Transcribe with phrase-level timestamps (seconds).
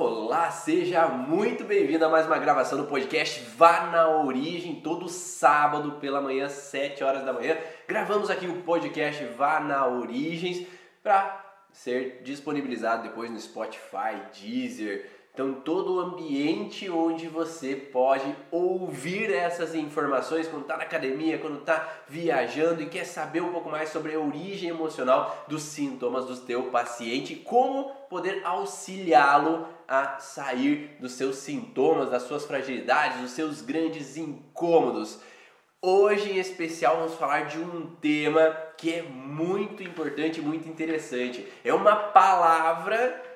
[0.00, 5.98] Olá, seja muito bem-vindo a mais uma gravação do podcast Vá na Origem, todo sábado
[6.00, 7.56] pela manhã, 7 horas da manhã.
[7.88, 10.64] Gravamos aqui o podcast Vá na Origens
[11.02, 19.32] para ser disponibilizado depois no Spotify, Deezer, então, todo o ambiente onde você pode ouvir
[19.32, 23.90] essas informações quando está na academia, quando está viajando e quer saber um pouco mais
[23.90, 31.12] sobre a origem emocional dos sintomas do teu paciente, como poder auxiliá-lo a sair dos
[31.12, 35.20] seus sintomas, das suas fragilidades, dos seus grandes incômodos.
[35.80, 41.46] Hoje em especial vamos falar de um tema que é muito importante, muito interessante.
[41.64, 43.27] É uma palavra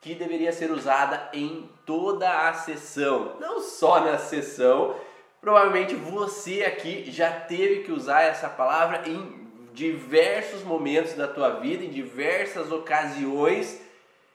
[0.00, 4.94] que deveria ser usada em toda a sessão, não só na sessão.
[5.40, 11.84] Provavelmente você aqui já teve que usar essa palavra em diversos momentos da tua vida,
[11.84, 13.80] em diversas ocasiões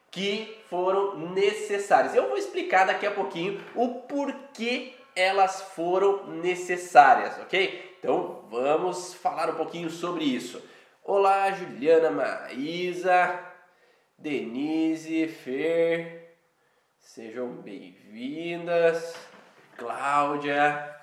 [0.09, 2.15] que foram necessárias.
[2.15, 7.97] Eu vou explicar daqui a pouquinho o porquê elas foram necessárias, ok?
[7.99, 10.61] Então vamos falar um pouquinho sobre isso.
[11.03, 13.52] Olá, Juliana Maísa.
[14.17, 16.37] Denise, Fer,
[16.97, 19.15] sejam bem-vindas.
[19.77, 20.95] Cláudia,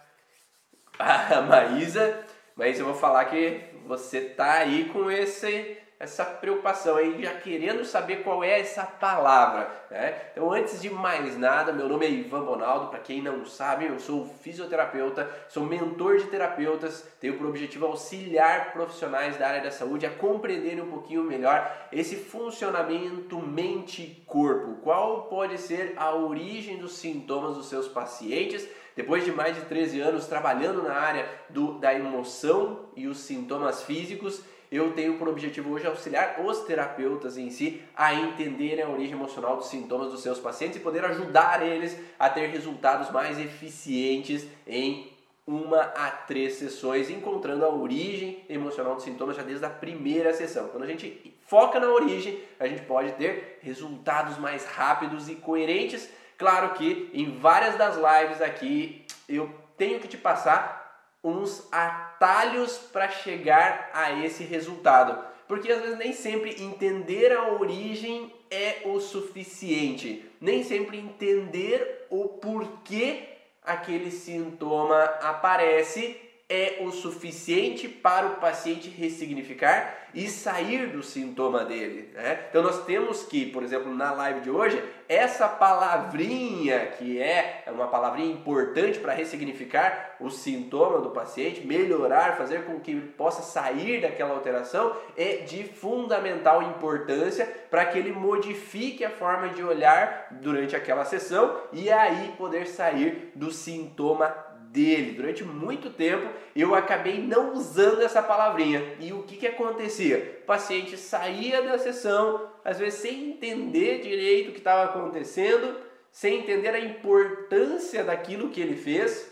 [0.99, 2.25] a Maísa,
[2.57, 7.85] mas eu vou falar que você tá aí com esse essa preocupação aí, já querendo
[7.85, 9.71] saber qual é essa palavra.
[9.91, 10.19] Né?
[10.33, 12.87] Então, antes de mais nada, meu nome é Ivan Bonaldo.
[12.87, 18.73] Para quem não sabe, eu sou fisioterapeuta, sou mentor de terapeutas, tenho por objetivo auxiliar
[18.73, 24.81] profissionais da área da saúde a compreenderem um pouquinho melhor esse funcionamento mente-corpo.
[24.83, 28.67] Qual pode ser a origem dos sintomas dos seus pacientes?
[28.97, 33.83] Depois de mais de 13 anos trabalhando na área do, da emoção e os sintomas
[33.83, 39.15] físicos, eu tenho por objetivo hoje auxiliar os terapeutas em si a entenderem a origem
[39.15, 44.47] emocional dos sintomas dos seus pacientes e poder ajudar eles a ter resultados mais eficientes
[44.67, 45.11] em
[45.47, 50.69] uma a três sessões, encontrando a origem emocional dos sintomas já desde a primeira sessão.
[50.69, 56.09] Quando a gente foca na origem, a gente pode ter resultados mais rápidos e coerentes.
[56.39, 60.80] Claro que em várias das lives aqui eu tenho que te passar
[61.23, 65.23] uns atalhos para chegar a esse resultado.
[65.47, 70.25] Porque às vezes nem sempre entender a origem é o suficiente.
[70.41, 73.29] Nem sempre entender o porquê
[73.63, 82.11] aquele sintoma aparece é o suficiente para o paciente ressignificar e sair do sintoma dele.
[82.13, 82.47] Né?
[82.49, 87.87] Então nós temos que, por exemplo, na live de hoje, essa palavrinha que é uma
[87.87, 94.01] palavrinha importante para ressignificar o sintoma do paciente, melhorar, fazer com que ele possa sair
[94.01, 100.75] daquela alteração, é de fundamental importância para que ele modifique a forma de olhar durante
[100.75, 105.13] aquela sessão e aí poder sair do sintoma dele.
[105.13, 108.97] Durante muito tempo eu acabei não usando essa palavrinha.
[109.01, 110.41] E o que, que acontecia?
[110.43, 115.77] O paciente saía da sessão, às vezes sem entender direito o que estava acontecendo,
[116.11, 119.31] sem entender a importância daquilo que ele fez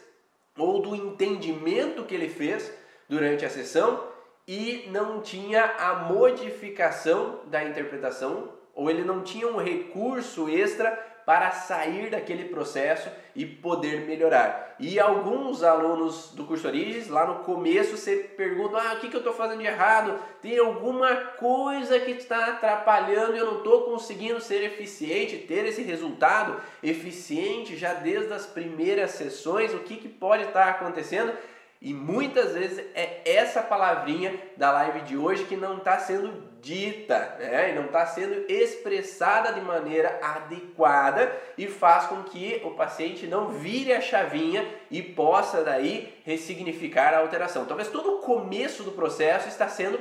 [0.56, 2.72] ou do entendimento que ele fez
[3.08, 4.08] durante a sessão
[4.46, 11.50] e não tinha a modificação da interpretação ou ele não tinha um recurso extra para
[11.50, 14.74] sair daquele processo e poder melhorar.
[14.78, 19.14] E alguns alunos do curso Origens, lá no começo, você pergunta: ah, o que, que
[19.14, 20.18] eu estou fazendo de errado?
[20.40, 25.82] Tem alguma coisa que está atrapalhando e eu não estou conseguindo ser eficiente, ter esse
[25.82, 29.74] resultado eficiente já desde as primeiras sessões?
[29.74, 31.34] O que, que pode estar acontecendo?
[31.80, 37.36] E muitas vezes é essa palavrinha da live de hoje que não está sendo dita,
[37.38, 37.70] né?
[37.70, 43.50] E não está sendo expressada de maneira adequada e faz com que o paciente não
[43.50, 47.64] vire a chavinha e possa daí ressignificar a alteração.
[47.64, 50.00] Talvez todo o começo do processo está sendo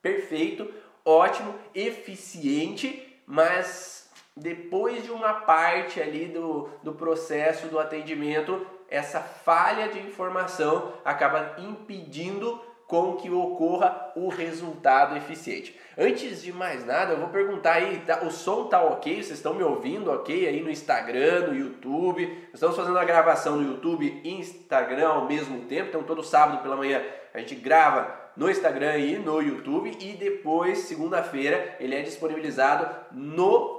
[0.00, 0.72] perfeito,
[1.04, 9.88] ótimo, eficiente, mas depois de uma parte ali do, do processo do atendimento essa falha
[9.88, 15.78] de informação acaba impedindo com que ocorra o resultado eficiente.
[15.96, 19.16] Antes de mais nada, eu vou perguntar aí, tá, o som tá ok?
[19.16, 22.48] Vocês estão me ouvindo ok aí no Instagram, no YouTube?
[22.52, 26.76] Estamos fazendo a gravação no YouTube e Instagram ao mesmo tempo, então todo sábado pela
[26.76, 27.02] manhã
[27.34, 33.77] a gente grava no Instagram e no YouTube e depois, segunda-feira, ele é disponibilizado no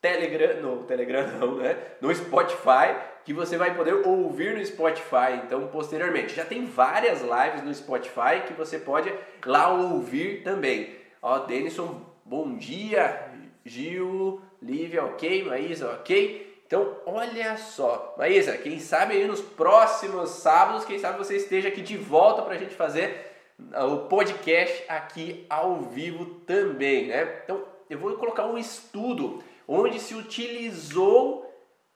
[0.00, 1.76] Telegram, no Telegram não, né?
[2.00, 6.34] No Spotify, que você vai poder ouvir no Spotify, então posteriormente.
[6.34, 9.12] Já tem várias lives no Spotify que você pode
[9.44, 10.96] lá ouvir também.
[11.20, 13.28] Ó, Denison, bom dia.
[13.64, 16.50] Gil, Lívia, ok, Maísa, ok.
[16.66, 21.82] Então, olha só, Maísa, quem sabe aí nos próximos sábados, quem sabe você esteja aqui
[21.82, 23.28] de volta para a gente fazer
[23.72, 27.40] ah, o podcast aqui ao vivo também, né?
[27.44, 31.48] Então, eu vou colocar um estudo onde se utilizou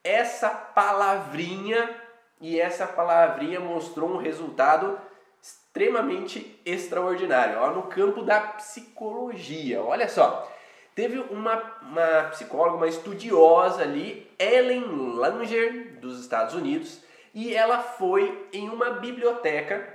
[0.05, 1.93] essa palavrinha
[2.41, 4.97] e essa palavrinha mostrou um resultado
[5.43, 9.83] extremamente extraordinário, ó, no campo da psicologia.
[9.83, 10.49] Olha só,
[10.95, 14.85] teve uma, uma psicóloga, uma estudiosa ali, Ellen
[15.17, 17.01] Langer, dos Estados Unidos,
[17.35, 19.93] e ela foi em uma biblioteca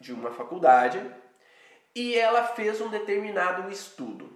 [0.00, 1.04] de uma faculdade
[1.92, 4.30] e ela fez um determinado estudo.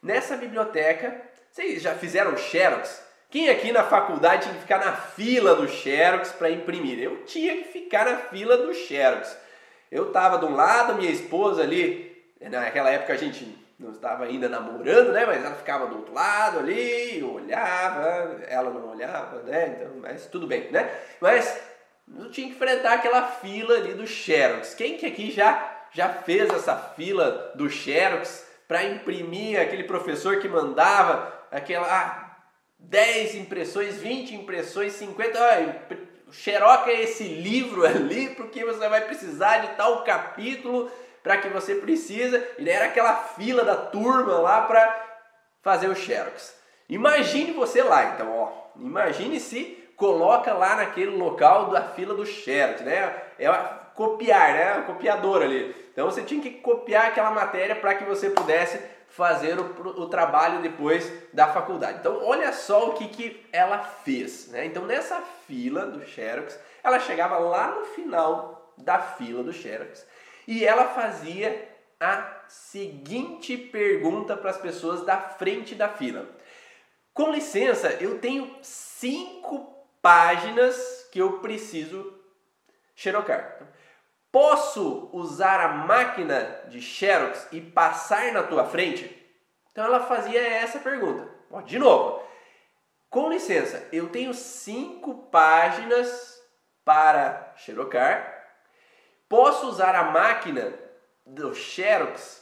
[0.00, 3.02] Nessa biblioteca, vocês já fizeram xerox?
[3.30, 6.98] Quem aqui na faculdade tinha que ficar na fila do Xerox para imprimir?
[6.98, 9.36] Eu tinha que ficar na fila do Xerox.
[9.88, 14.48] Eu estava de um lado, minha esposa ali, naquela época a gente não estava ainda
[14.48, 15.24] namorando, né?
[15.24, 19.76] Mas ela ficava do outro lado ali, olhava, ela não olhava, né?
[19.76, 20.92] Então, mas tudo bem, né?
[21.20, 21.56] Mas
[22.18, 24.74] eu tinha que enfrentar aquela fila ali do Xerox.
[24.74, 30.48] Quem que aqui já já fez essa fila do Xerox para imprimir aquele professor que
[30.48, 32.30] mandava aquela ah,
[32.78, 35.38] 10 impressões, 20 impressões, 50.
[35.38, 35.82] Olha,
[36.30, 40.90] xeroca é esse livro ali porque você vai precisar de tal capítulo
[41.22, 42.38] para que você precisa.
[42.58, 45.08] E daí era aquela fila da turma lá para
[45.62, 46.58] fazer o xerox.
[46.88, 48.60] Imagine você lá, então, ó.
[48.76, 53.14] Imagine se coloca lá naquele local da fila do xerox, né?
[53.38, 53.48] É
[53.94, 54.78] copiar, né?
[54.78, 55.76] O copiador ali.
[55.92, 58.80] Então você tinha que copiar aquela matéria para que você pudesse
[59.20, 59.64] fazer o,
[60.00, 61.98] o, trabalho depois da faculdade.
[61.98, 64.48] Então, olha só o que, que ela fez.
[64.48, 64.64] Né?
[64.64, 70.06] Então, nessa fila do Xerox, ela chegava lá no final da fila do Xerox
[70.48, 71.68] e ela fazia
[72.00, 76.26] a seguinte pergunta para as pessoas da frente da fila:
[77.12, 82.18] Com licença, eu tenho cinco páginas que eu preciso
[82.96, 83.58] xerocar.
[84.32, 89.16] Posso usar a máquina de Xerox e passar na tua frente?
[89.72, 91.28] Então ela fazia essa pergunta.
[91.64, 92.22] de novo,
[93.08, 96.40] com licença, eu tenho cinco páginas
[96.84, 98.38] para xerocar.
[99.28, 100.72] Posso usar a máquina
[101.26, 102.40] do Xerox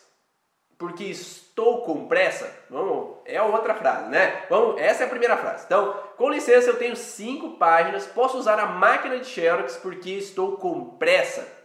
[0.76, 2.54] porque estou com pressa?
[2.70, 4.46] Vamos, é outra frase, né?
[4.48, 5.64] Vamos, essa é a primeira frase.
[5.64, 8.06] Então, com licença, eu tenho cinco páginas.
[8.06, 11.57] Posso usar a máquina de Xerox porque estou com pressa?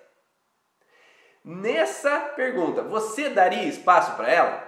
[1.44, 4.64] Nessa pergunta, você daria espaço para ela?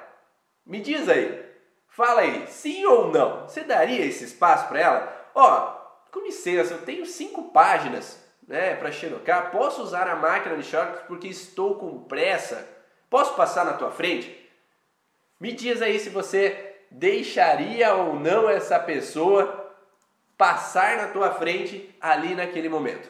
[0.65, 1.45] Me diz aí.
[1.87, 3.43] Fala aí, sim ou não?
[3.43, 5.29] Você daria esse espaço para ela?
[5.33, 5.71] Ó,
[6.11, 9.51] com licença, eu tenho cinco páginas né, para xerocar.
[9.51, 12.67] Posso usar a máquina de xerox porque estou com pressa?
[13.09, 14.49] Posso passar na tua frente?
[15.39, 19.73] Me diz aí se você deixaria ou não essa pessoa
[20.37, 23.09] passar na tua frente ali naquele momento.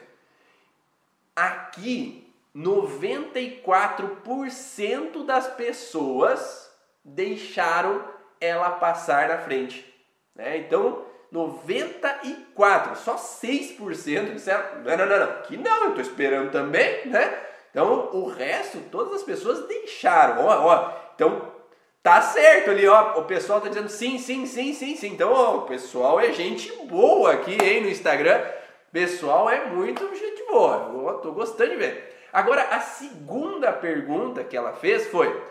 [1.34, 2.25] Aqui
[2.56, 6.72] 94% das pessoas
[7.04, 8.02] deixaram
[8.40, 9.84] ela passar na frente.
[10.34, 10.56] Né?
[10.58, 17.06] Então, 94, só 6% disseram: não, não, não, não, que não, eu estou esperando também,
[17.06, 17.42] né?
[17.70, 20.46] Então, o resto, todas as pessoas deixaram.
[20.46, 21.52] Ó, ó, então,
[22.02, 23.18] tá certo ali, ó.
[23.18, 25.08] O pessoal tá dizendo sim, sim, sim, sim, sim.
[25.08, 28.40] Então, ó, o pessoal é gente boa aqui, hein, no Instagram.
[28.88, 30.90] O pessoal é muito gente boa.
[30.94, 32.15] Eu tô gostando de ver.
[32.36, 35.42] Agora, a segunda pergunta que ela fez foi: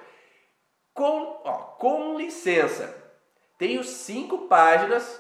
[0.94, 2.96] com, ó, com licença,
[3.58, 5.20] tenho cinco páginas,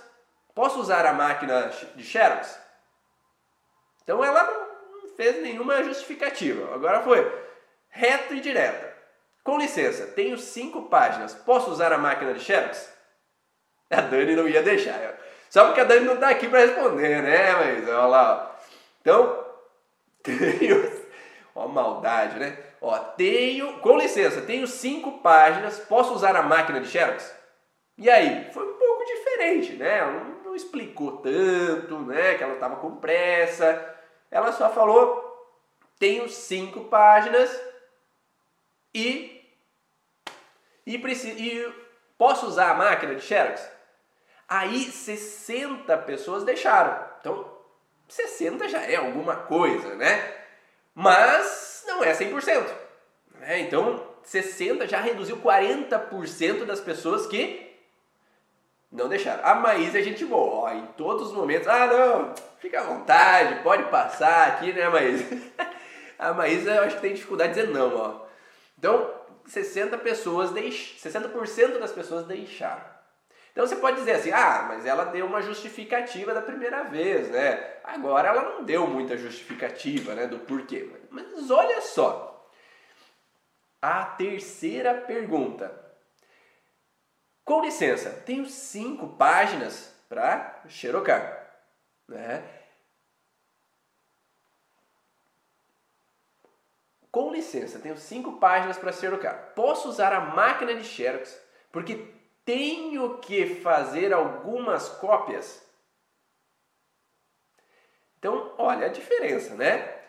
[0.53, 2.55] posso usar a máquina de Xerox?
[4.03, 6.71] Então ela não fez nenhuma justificativa.
[6.75, 7.25] Agora foi
[7.89, 8.95] reto e direta.
[9.43, 12.93] Com licença, tenho cinco páginas, posso usar a máquina de Xerox?
[13.89, 15.17] A Dani não ia deixar.
[15.49, 17.53] Só porque a Dani não está aqui para responder, né?
[17.53, 18.51] Mas olha lá.
[18.51, 18.55] Ó.
[19.01, 19.45] Então,
[20.21, 20.94] tenho
[21.55, 22.57] Ó, maldade, né?
[22.81, 27.33] Ó, tenho, com licença, tenho cinco páginas, posso usar a máquina de Xerox?
[27.97, 28.51] E aí?
[28.51, 29.99] Foi um pouco diferente, né?
[29.99, 32.35] Ela não, não explicou tanto, né?
[32.35, 33.95] Que ela estava com pressa.
[34.29, 35.23] Ela só falou,
[35.97, 37.49] tenho cinco páginas
[38.93, 39.31] e
[40.85, 41.73] e, preciso, e
[42.17, 43.67] posso usar a máquina de Xerox?
[44.47, 47.03] Aí 60 pessoas deixaram.
[47.19, 47.51] Então,
[48.07, 50.44] 60 já é alguma coisa, né?
[50.95, 52.65] Mas não é 100%.
[53.41, 53.59] Né?
[53.59, 57.75] Então, 60% já reduziu 40% das pessoas que
[58.89, 59.45] não deixaram.
[59.45, 61.67] A Maísa é gente boa, ó, em todos os momentos.
[61.67, 65.25] Ah, não, fica à vontade, pode passar aqui, né, Maísa?
[66.17, 68.25] A Maísa eu acho que tem dificuldade de dizer não, ó.
[68.79, 69.13] Então,
[69.45, 70.95] 60 pessoas deix...
[71.03, 72.94] 60% das pessoas deixaram.
[73.55, 77.77] Então você pode dizer assim, ah, mas ela deu uma justificativa da primeira vez, né?
[77.85, 80.91] Agora ela não deu muita justificativa, né, do porquê.
[81.09, 82.51] Mas olha só.
[83.81, 85.73] A terceira pergunta.
[87.45, 91.49] Com licença, tenho cinco páginas para xerocar,
[92.09, 92.43] né?
[97.09, 99.53] Com licença, tenho cinco páginas para xerocar.
[99.55, 101.39] Posso usar a máquina de xerox
[101.71, 102.13] porque
[102.45, 105.65] tenho que fazer algumas cópias.
[108.19, 110.03] Então, olha a diferença, né?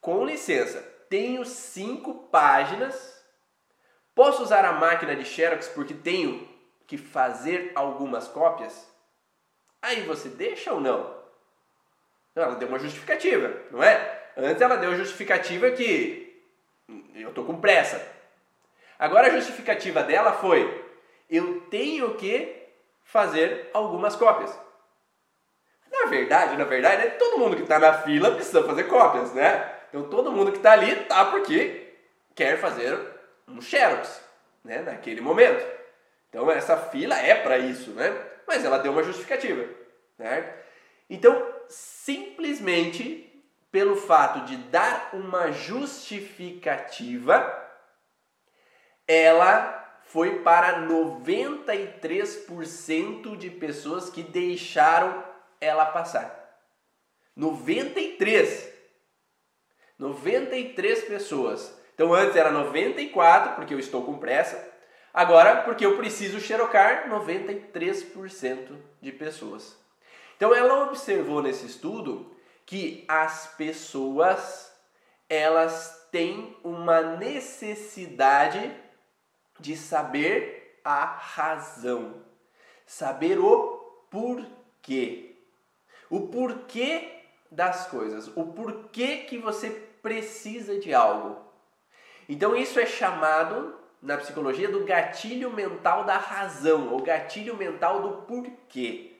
[0.00, 3.16] Com licença, tenho cinco páginas.
[4.14, 6.48] Posso usar a máquina de Xerox porque tenho
[6.86, 8.88] que fazer algumas cópias?
[9.82, 11.16] Aí você deixa ou não?
[12.34, 14.32] Ela deu uma justificativa, não é?
[14.36, 16.44] Antes ela deu a justificativa que
[17.14, 18.15] eu tô com pressa.
[18.98, 20.84] Agora a justificativa dela foi:
[21.28, 22.64] eu tenho que
[23.04, 24.58] fazer algumas cópias.
[25.90, 29.72] Na verdade, na verdade, é todo mundo que está na fila precisa fazer cópias, né?
[29.88, 31.94] Então todo mundo que está ali tá porque
[32.34, 32.98] quer fazer
[33.48, 34.22] um xerox,
[34.64, 34.82] né?
[34.82, 35.64] Naquele momento.
[36.28, 38.12] Então essa fila é para isso, né?
[38.46, 39.64] Mas ela deu uma justificativa,
[40.18, 40.52] né?
[41.08, 43.22] Então simplesmente
[43.70, 47.65] pelo fato de dar uma justificativa
[49.06, 55.22] ela foi para 93% de pessoas que deixaram
[55.60, 56.44] ela passar.
[57.34, 58.72] 93.
[59.98, 61.74] 93 pessoas.
[61.94, 64.74] Então antes era 94 porque eu estou com pressa.
[65.12, 69.76] Agora porque eu preciso xerocar 93% de pessoas.
[70.36, 72.36] Então ela observou nesse estudo
[72.66, 74.72] que as pessoas
[75.28, 78.72] elas têm uma necessidade
[79.58, 82.22] de saber a razão,
[82.86, 83.78] saber o
[84.10, 85.36] porquê.
[86.08, 89.70] O porquê das coisas, o porquê que você
[90.02, 91.44] precisa de algo.
[92.28, 98.22] Então isso é chamado na psicologia do gatilho mental da razão, ou gatilho mental do
[98.22, 99.16] porquê.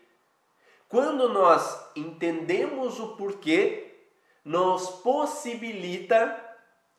[0.88, 3.94] Quando nós entendemos o porquê,
[4.44, 6.40] nos possibilita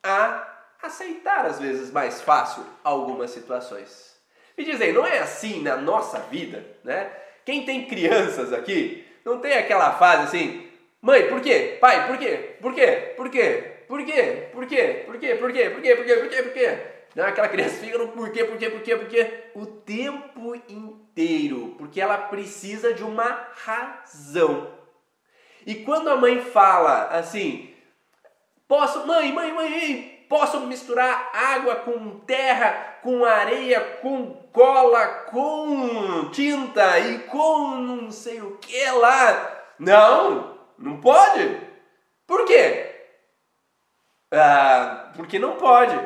[0.03, 4.15] a aceitar às vezes mais fácil algumas situações.
[4.57, 7.11] Me dizem, não é assim na nossa vida, né?
[7.45, 10.69] Quem tem crianças aqui, não tem aquela fase assim,
[11.01, 11.77] mãe, por quê?
[11.79, 12.57] Pai, por quê?
[12.61, 13.13] Por quê?
[13.15, 13.83] Por quê?
[13.87, 14.49] Por quê?
[14.51, 14.99] Por quê?
[15.05, 15.35] Por quê?
[15.35, 15.69] Por quê?
[15.69, 15.95] Por quê?
[15.95, 16.15] Por quê?
[16.19, 16.43] Por quê?
[16.43, 16.77] Por quê?
[17.15, 22.93] Não, aquela criança fica no porquê, porquê, porquê, porquê o tempo inteiro, porque ela precisa
[22.93, 24.71] de uma razão.
[25.65, 27.73] E quando a mãe fala assim,
[28.67, 36.99] posso, mãe, mãe, mãe, posso misturar água com terra, com areia, com cola, com tinta
[36.99, 39.63] e com não sei o que lá.
[39.79, 41.61] Não, não pode.
[42.25, 42.95] Por quê?
[44.31, 45.97] Ah, porque não pode.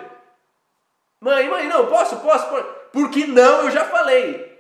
[1.20, 2.64] Mãe, mãe, não, posso, posso, posso.
[2.92, 4.60] Porque não, eu já falei.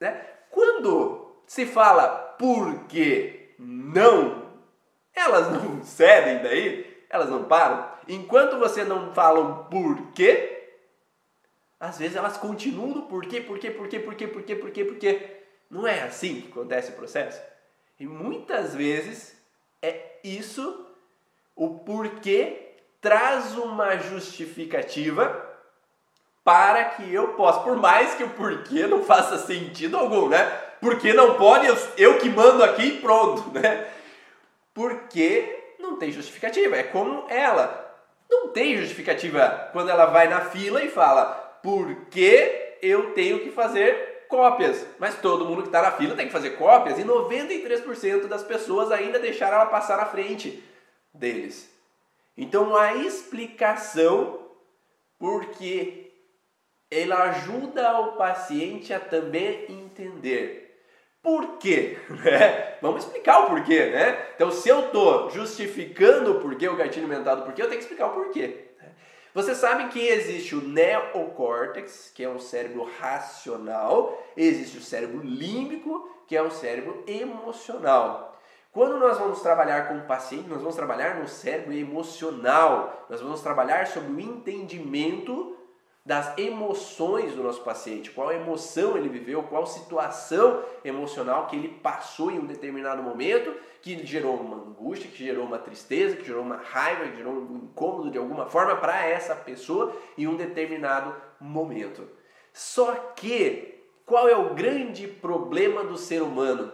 [0.00, 0.24] Né?
[0.50, 4.50] Quando se fala porque não,
[5.14, 7.89] elas não cedem daí, elas não param.
[8.10, 10.72] Enquanto você não fala o porquê,
[11.78, 15.36] às vezes elas continuam no porquê, porquê, porquê, porquê, porquê, porquê, porquê.
[15.70, 17.40] Não é assim que acontece o processo?
[18.00, 19.40] E muitas vezes
[19.80, 20.88] é isso,
[21.54, 25.48] o porquê traz uma justificativa
[26.42, 30.46] para que eu possa, por mais que o porquê não faça sentido algum, né?
[30.80, 33.88] Porque não pode, eu, eu que mando aqui pronto, né?
[34.74, 37.89] Porque não tem justificativa, é como ela.
[38.30, 43.50] Não tem justificativa quando ela vai na fila e fala por que eu tenho que
[43.50, 44.86] fazer cópias.
[44.98, 48.92] Mas todo mundo que está na fila tem que fazer cópias e 93% das pessoas
[48.92, 50.62] ainda deixaram ela passar na frente
[51.12, 51.68] deles.
[52.36, 54.38] Então a explicação
[55.18, 56.12] porque
[56.90, 60.69] ela ajuda o paciente a também entender
[61.22, 61.98] por quê?
[62.10, 62.78] Né?
[62.80, 64.26] Vamos explicar o porquê, né?
[64.34, 67.84] Então, se eu estou justificando o porquê, o gatilho mental do porquê, eu tenho que
[67.84, 68.68] explicar o porquê.
[68.78, 68.88] Né?
[69.34, 76.08] Você sabe que existe o neocórtex, que é um cérebro racional, existe o cérebro límbico,
[76.26, 78.30] que é um cérebro emocional.
[78.72, 83.40] Quando nós vamos trabalhar com o paciente, nós vamos trabalhar no cérebro emocional, nós vamos
[83.40, 85.56] trabalhar sobre o entendimento
[86.04, 92.30] das emoções do nosso paciente, qual emoção ele viveu, qual situação emocional que ele passou
[92.30, 96.56] em um determinado momento que gerou uma angústia, que gerou uma tristeza, que gerou uma
[96.56, 102.08] raiva, que gerou um incômodo de alguma forma para essa pessoa em um determinado momento.
[102.52, 106.72] Só que qual é o grande problema do ser humano?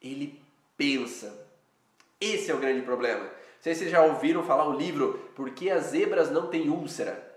[0.00, 0.42] Ele
[0.76, 1.46] pensa.
[2.20, 3.24] Esse é o grande problema.
[3.24, 6.68] Não sei se vocês já ouviram falar o livro Por que as zebras não têm
[6.68, 7.31] úlcera?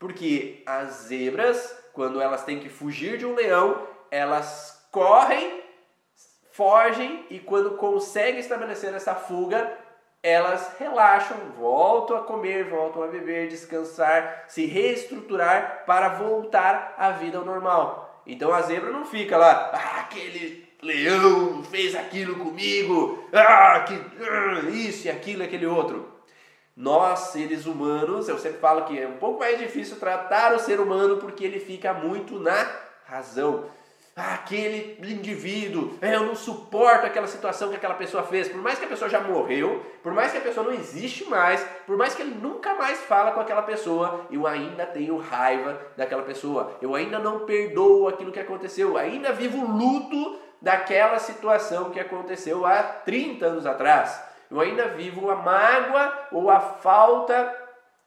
[0.00, 5.62] Porque as zebras, quando elas têm que fugir de um leão, elas correm,
[6.52, 9.70] fogem e quando conseguem estabelecer essa fuga,
[10.22, 17.36] elas relaxam, voltam a comer, voltam a beber, descansar, se reestruturar para voltar à vida
[17.36, 18.22] ao normal.
[18.26, 24.70] Então a zebra não fica lá, ah, aquele leão fez aquilo comigo, ah, que, ah,
[24.70, 26.09] isso e aquilo e aquele outro.
[26.80, 30.80] Nós, seres humanos, eu sempre falo que é um pouco mais difícil tratar o ser
[30.80, 32.66] humano porque ele fica muito na
[33.04, 33.66] razão.
[34.16, 38.86] Aquele indivíduo, é, eu não suporto aquela situação que aquela pessoa fez, por mais que
[38.86, 42.22] a pessoa já morreu, por mais que a pessoa não existe mais, por mais que
[42.22, 47.18] ele nunca mais fala com aquela pessoa, eu ainda tenho raiva daquela pessoa, eu ainda
[47.18, 53.66] não perdoo aquilo que aconteceu, ainda vivo luto daquela situação que aconteceu há 30 anos
[53.66, 54.29] atrás.
[54.50, 57.56] Eu ainda vivo a mágoa ou a falta,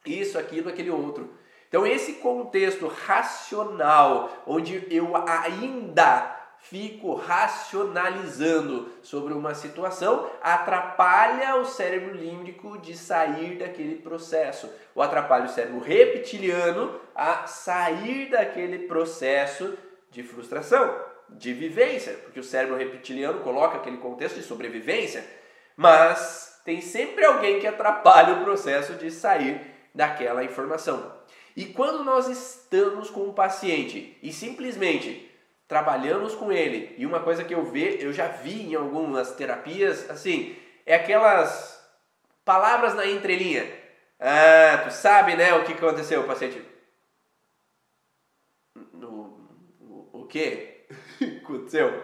[0.06, 1.30] isso, aquilo, aquele outro.
[1.68, 12.16] Então, esse contexto racional, onde eu ainda fico racionalizando sobre uma situação, atrapalha o cérebro
[12.16, 19.78] límbico de sair daquele processo, ou atrapalha o cérebro reptiliano a sair daquele processo
[20.10, 20.96] de frustração,
[21.28, 25.26] de vivência, porque o cérebro reptiliano coloca aquele contexto de sobrevivência,
[25.76, 29.60] mas tem sempre alguém que atrapalha o processo de sair
[29.94, 31.14] daquela informação.
[31.56, 35.30] E quando nós estamos com o paciente e simplesmente
[35.68, 40.10] trabalhamos com ele, e uma coisa que eu ve, eu já vi em algumas terapias,
[40.10, 41.84] assim, é aquelas
[42.44, 43.66] palavras na entrelinha.
[44.20, 46.64] Ah, tu sabe, né, o que aconteceu, o paciente?
[48.76, 49.08] O,
[49.80, 50.86] o, o que
[51.44, 52.04] aconteceu?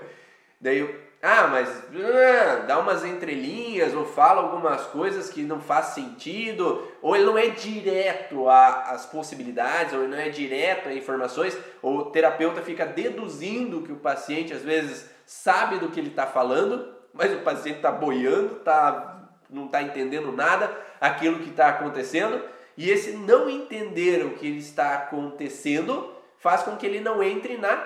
[0.61, 6.87] Daí ah, mas ah, dá umas entrelinhas ou fala algumas coisas que não faz sentido,
[7.01, 11.97] ou ele não é direto às possibilidades, ou ele não é direto a informações, ou
[11.97, 16.95] o terapeuta fica deduzindo que o paciente às vezes sabe do que ele está falando,
[17.13, 22.41] mas o paciente está boiando, tá, não está entendendo nada aquilo que está acontecendo,
[22.77, 27.85] e esse não entender o que está acontecendo faz com que ele não entre na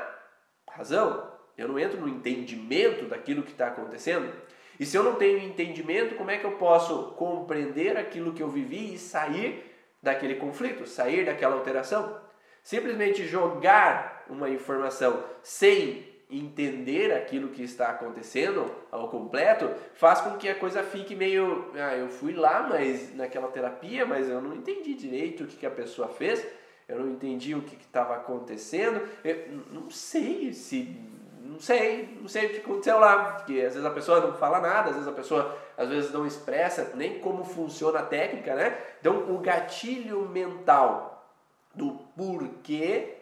[0.70, 4.32] razão, eu não entro no entendimento daquilo que está acontecendo.
[4.80, 8.50] E se eu não tenho entendimento, como é que eu posso compreender aquilo que eu
[8.50, 12.20] vivi e sair daquele conflito, sair daquela alteração?
[12.64, 20.50] Simplesmente jogar uma informação sem entender aquilo que está acontecendo ao completo faz com que
[20.50, 21.72] a coisa fique meio.
[21.76, 25.66] Ah, eu fui lá mas naquela terapia, mas eu não entendi direito o que, que
[25.66, 26.46] a pessoa fez,
[26.88, 30.98] eu não entendi o que estava acontecendo, eu não sei se
[31.44, 34.62] não sei, não sei o que aconteceu lá, porque às vezes a pessoa não fala
[34.62, 38.78] nada, às vezes a pessoa às vezes não expressa nem como funciona a técnica, né?
[39.00, 41.28] Então o gatilho mental
[41.76, 43.18] do porquê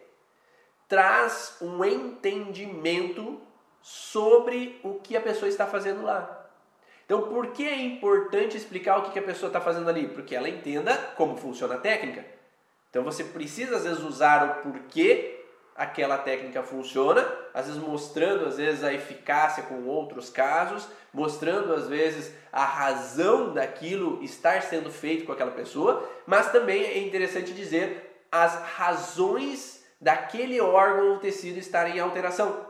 [0.88, 3.40] traz um entendimento
[3.80, 6.38] sobre o que a pessoa está fazendo lá.
[7.04, 10.06] Então, por que é importante explicar o que a pessoa está fazendo ali?
[10.06, 12.24] Porque ela entenda como funciona a técnica.
[12.88, 15.31] Então, você precisa às vezes usar o porquê
[15.76, 21.88] aquela técnica funciona, às vezes mostrando às vezes a eficácia com outros casos, mostrando às
[21.88, 28.26] vezes a razão daquilo estar sendo feito com aquela pessoa, mas também é interessante dizer
[28.30, 32.66] as razões daquele órgão ou tecido estar em alteração.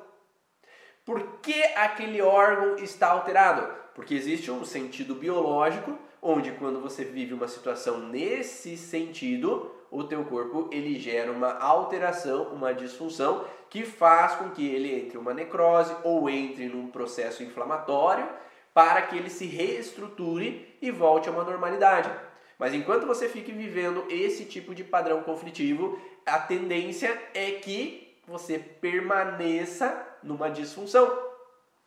[1.04, 3.82] Por que aquele órgão está alterado?
[3.94, 10.24] Porque existe um sentido biológico onde quando você vive uma situação nesse sentido, o teu
[10.24, 15.94] corpo ele gera uma alteração, uma disfunção que faz com que ele entre uma necrose
[16.02, 18.26] ou entre num processo inflamatório
[18.72, 22.10] para que ele se reestruture e volte a uma normalidade.
[22.58, 28.58] Mas enquanto você fique vivendo esse tipo de padrão conflitivo, a tendência é que você
[28.58, 31.30] permaneça numa disfunção,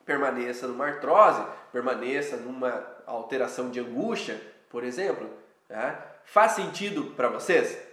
[0.04, 1.42] permaneça numa artrose,
[1.72, 5.28] permaneça numa alteração de angústia, por exemplo.
[5.68, 5.98] Né?
[6.24, 7.85] Faz sentido para vocês?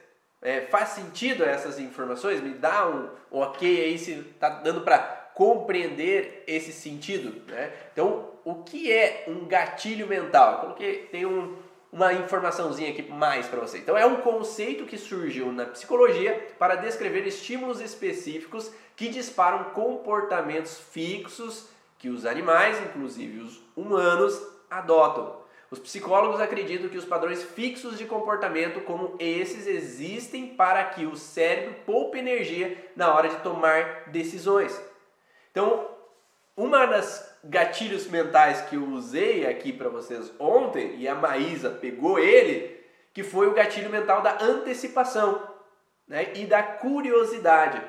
[0.43, 2.41] É, faz sentido essas informações?
[2.41, 4.99] Me dá um, um ok aí se está dando para
[5.33, 7.41] compreender esse sentido.
[7.49, 7.71] Né?
[7.93, 10.53] Então, o que é um gatilho mental?
[10.53, 11.55] Eu coloquei, tem um,
[11.91, 13.77] uma informaçãozinha aqui mais para você.
[13.77, 20.77] Então, é um conceito que surgiu na psicologia para descrever estímulos específicos que disparam comportamentos
[20.77, 25.42] fixos que os animais, inclusive os humanos, adotam.
[25.73, 31.15] Os psicólogos acreditam que os padrões fixos de comportamento como esses existem para que o
[31.15, 34.79] cérebro poupe energia na hora de tomar decisões.
[35.49, 35.89] Então,
[36.55, 42.19] uma das gatilhos mentais que eu usei aqui para vocês ontem, e a Maísa pegou
[42.19, 42.79] ele,
[43.11, 45.41] que foi o gatilho mental da antecipação
[46.07, 46.33] né?
[46.35, 47.81] e da curiosidade.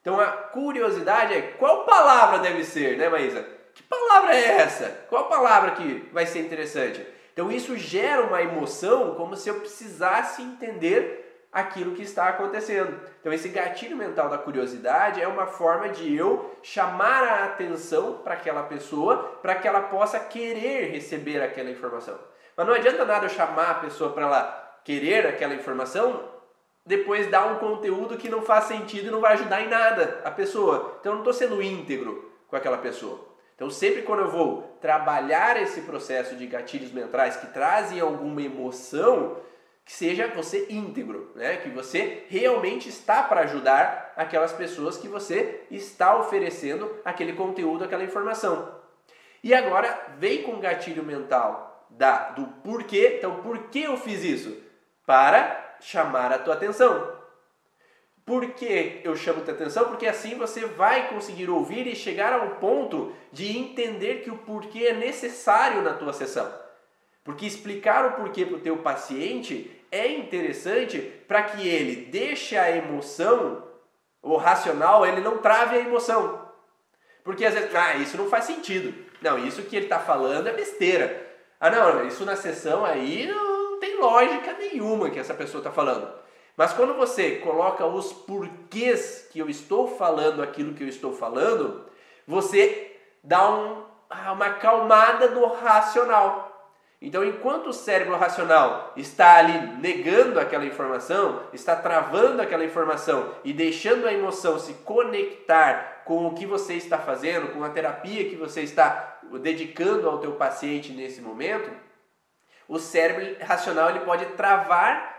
[0.00, 3.46] Então a curiosidade é qual palavra deve ser, né, Maísa?
[3.74, 5.06] Que palavra é essa?
[5.08, 7.06] Qual palavra que vai ser interessante?
[7.32, 12.98] Então isso gera uma emoção como se eu precisasse entender aquilo que está acontecendo.
[13.20, 18.34] Então esse gatilho mental da curiosidade é uma forma de eu chamar a atenção para
[18.34, 22.18] aquela pessoa, para que ela possa querer receber aquela informação.
[22.56, 26.32] Mas não adianta nada eu chamar a pessoa para ela querer aquela informação
[26.84, 30.30] depois dar um conteúdo que não faz sentido e não vai ajudar em nada a
[30.30, 30.96] pessoa.
[31.00, 33.31] Então eu não estou sendo íntegro com aquela pessoa.
[33.54, 39.36] Então sempre quando eu vou trabalhar esse processo de gatilhos mentais que trazem alguma emoção,
[39.84, 41.56] que seja você íntegro, né?
[41.56, 48.04] que você realmente está para ajudar aquelas pessoas que você está oferecendo aquele conteúdo, aquela
[48.04, 48.80] informação.
[49.42, 53.16] E agora vem com o gatilho mental da, do porquê.
[53.18, 54.56] Então, por que eu fiz isso?
[55.04, 57.21] Para chamar a tua atenção.
[58.24, 59.86] Por que eu chamo a atenção?
[59.86, 64.86] Porque assim você vai conseguir ouvir e chegar ao ponto de entender que o porquê
[64.86, 66.52] é necessário na tua sessão.
[67.24, 72.70] Porque explicar o porquê para o teu paciente é interessante para que ele deixe a
[72.70, 73.64] emoção,
[74.22, 76.48] o racional, ele não trave a emoção.
[77.24, 78.94] Porque às vezes, ah, isso não faz sentido.
[79.20, 81.30] Não, isso que ele está falando é besteira.
[81.60, 86.21] Ah, não, isso na sessão aí não tem lógica nenhuma que essa pessoa está falando.
[86.56, 91.86] Mas quando você coloca os porquês que eu estou falando aquilo que eu estou falando,
[92.26, 96.50] você dá um, ah, uma acalmada no racional.
[97.00, 103.52] Então, enquanto o cérebro racional está ali negando aquela informação, está travando aquela informação e
[103.52, 108.36] deixando a emoção se conectar com o que você está fazendo, com a terapia que
[108.36, 111.70] você está dedicando ao teu paciente nesse momento,
[112.68, 115.11] o cérebro racional ele pode travar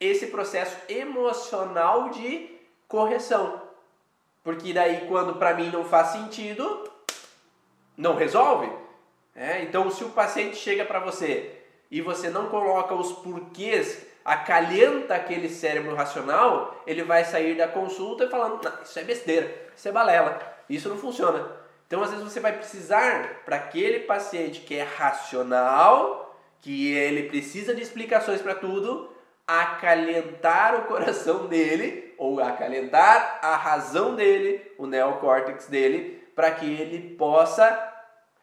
[0.00, 2.58] esse processo emocional de
[2.88, 3.60] correção.
[4.42, 6.90] Porque daí quando para mim não faz sentido,
[7.96, 8.70] não resolve.
[9.36, 11.54] É, então se o paciente chega para você
[11.90, 18.28] e você não coloca os porquês, acalenta aquele cérebro racional, ele vai sair da consulta
[18.28, 21.50] falando, isso é besteira, isso é balela, isso não funciona.
[21.86, 27.74] Então às vezes você vai precisar para aquele paciente que é racional, que ele precisa
[27.74, 29.10] de explicações para tudo,
[29.58, 37.16] acalentar o coração dele, ou acalentar a razão dele, o neocórtex dele, para que ele
[37.16, 37.88] possa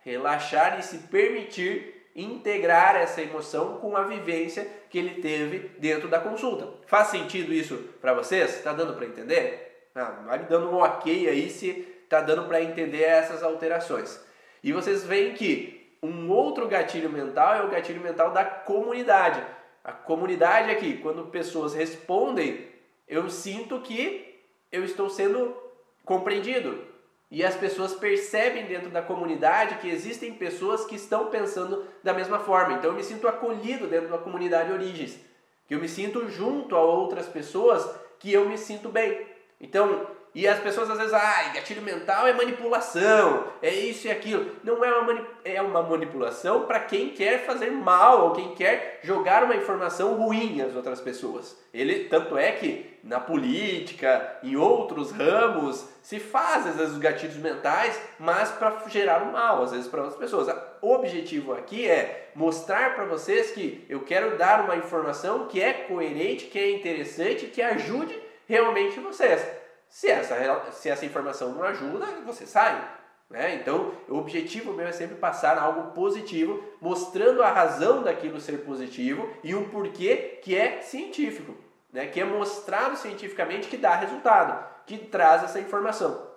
[0.03, 6.19] relaxar e se permitir integrar essa emoção com a vivência que ele teve dentro da
[6.19, 6.67] consulta.
[6.87, 8.55] Faz sentido isso para vocês?
[8.55, 9.89] Está dando para entender?
[9.95, 14.19] Ah, vai me dando um ok aí se está dando para entender essas alterações.
[14.63, 19.41] E vocês veem que um outro gatilho mental é o gatilho mental da comunidade.
[19.87, 22.67] A comunidade aqui, quando pessoas respondem,
[23.07, 24.37] eu sinto que
[24.69, 25.55] eu estou sendo
[26.03, 26.83] compreendido.
[27.31, 32.39] E as pessoas percebem dentro da comunidade que existem pessoas que estão pensando da mesma
[32.39, 32.73] forma.
[32.73, 35.17] Então eu me sinto acolhido dentro da comunidade Origens.
[35.65, 39.25] Que eu me sinto junto a outras pessoas que eu me sinto bem.
[39.57, 44.51] Então, e as pessoas às vezes, ah, gatilho mental é manipulação, é isso e aquilo.
[44.63, 49.43] Não é uma, é uma manipulação para quem quer fazer mal ou quem quer jogar
[49.43, 51.57] uma informação ruim às outras pessoas.
[51.73, 57.37] Ele tanto é que na política, em outros ramos, se faz às vezes os gatilhos
[57.37, 60.47] mentais, mas para gerar o mal, às vezes para outras pessoas.
[60.81, 65.73] O objetivo aqui é mostrar para vocês que eu quero dar uma informação que é
[65.73, 68.15] coerente, que é interessante, que ajude
[68.47, 69.66] realmente vocês.
[69.89, 72.97] Se essa, se essa informação não ajuda, você sai.
[73.29, 73.55] Né?
[73.55, 79.29] Então, o objetivo meu é sempre passar algo positivo, mostrando a razão daquilo ser positivo
[79.43, 81.55] e um porquê que é científico,
[81.91, 82.07] né?
[82.07, 86.27] que é mostrado cientificamente que dá resultado, que traz essa informação.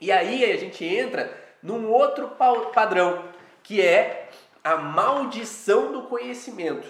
[0.00, 1.32] E aí a gente entra
[1.62, 2.28] num outro
[2.72, 3.24] padrão,
[3.64, 4.28] que é
[4.62, 6.86] a maldição do conhecimento.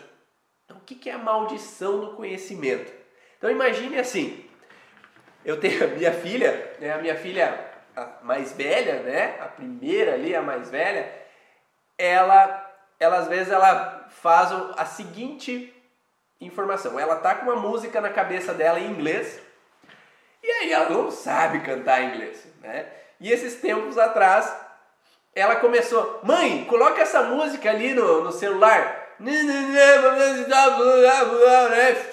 [0.65, 2.93] Então, o que é a maldição do conhecimento?
[3.39, 4.45] Então, imagine assim:
[5.49, 7.59] eu tenho a minha filha, né, a minha filha
[8.21, 11.11] mais velha, né, a primeira ali, a mais velha,
[11.97, 15.75] ela, ela às vezes ela faz a seguinte
[16.39, 19.41] informação, ela tá com uma música na cabeça dela em inglês,
[20.43, 22.87] e aí ela não sabe cantar inglês, né?
[23.19, 24.55] E esses tempos atrás,
[25.35, 28.98] ela começou, mãe, coloca essa música ali no, no celular.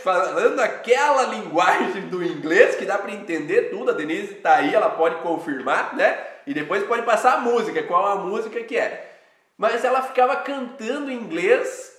[0.01, 3.91] Falando aquela linguagem do inglês que dá para entender tudo.
[3.91, 6.17] A Denise está aí, ela pode confirmar, né?
[6.47, 9.19] E depois pode passar a música, qual a música que é.
[9.55, 11.95] Mas ela ficava cantando inglês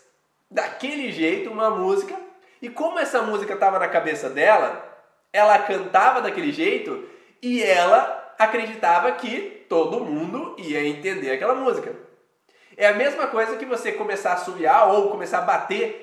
[0.50, 2.14] daquele jeito uma música,
[2.60, 4.84] e como essa música estava na cabeça dela,
[5.32, 7.08] ela cantava daquele jeito
[7.42, 12.05] e ela acreditava que todo mundo ia entender aquela música.
[12.76, 16.02] É a mesma coisa que você começar a subiar ou começar a bater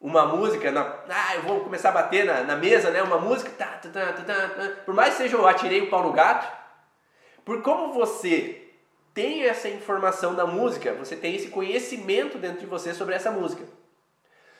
[0.00, 3.02] uma música, na, ah, eu vou começar a bater na, na mesa, né?
[3.02, 6.02] Uma música, tá, tá, tá, tá, tá, por mais que seja eu atirei o pau
[6.02, 6.46] no gato,
[7.44, 8.64] por como você
[9.14, 13.64] tem essa informação da música, você tem esse conhecimento dentro de você sobre essa música.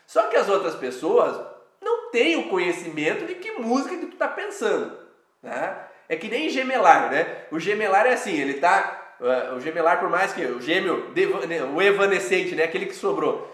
[0.07, 1.39] Só que as outras pessoas
[1.83, 4.97] não têm o conhecimento de que música que tu está pensando.
[5.43, 5.77] Né?
[6.09, 7.47] É que nem gemelar, né?
[7.51, 9.04] O gemelar é assim, ele tá.
[9.21, 11.13] Uh, o gemelar, por mais que o gêmeo,
[11.75, 12.65] o evanescente, né?
[12.65, 13.53] Aquele que sobrou.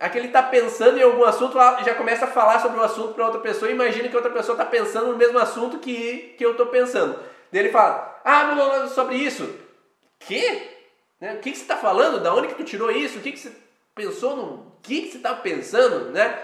[0.00, 3.40] Aquele tá pensando em algum assunto, já começa a falar sobre o assunto para outra
[3.40, 7.18] pessoa, imagina que outra pessoa está pensando no mesmo assunto que, que eu estou pensando.
[7.52, 9.48] Daí ele fala, ah, sobre isso.
[10.20, 10.70] Que?
[11.20, 11.34] Né?
[11.34, 12.22] O que, que você está falando?
[12.22, 13.18] Da onde que tu tirou isso?
[13.18, 13.52] O que, que você
[13.94, 16.38] pensou no que, que você estava pensando, né?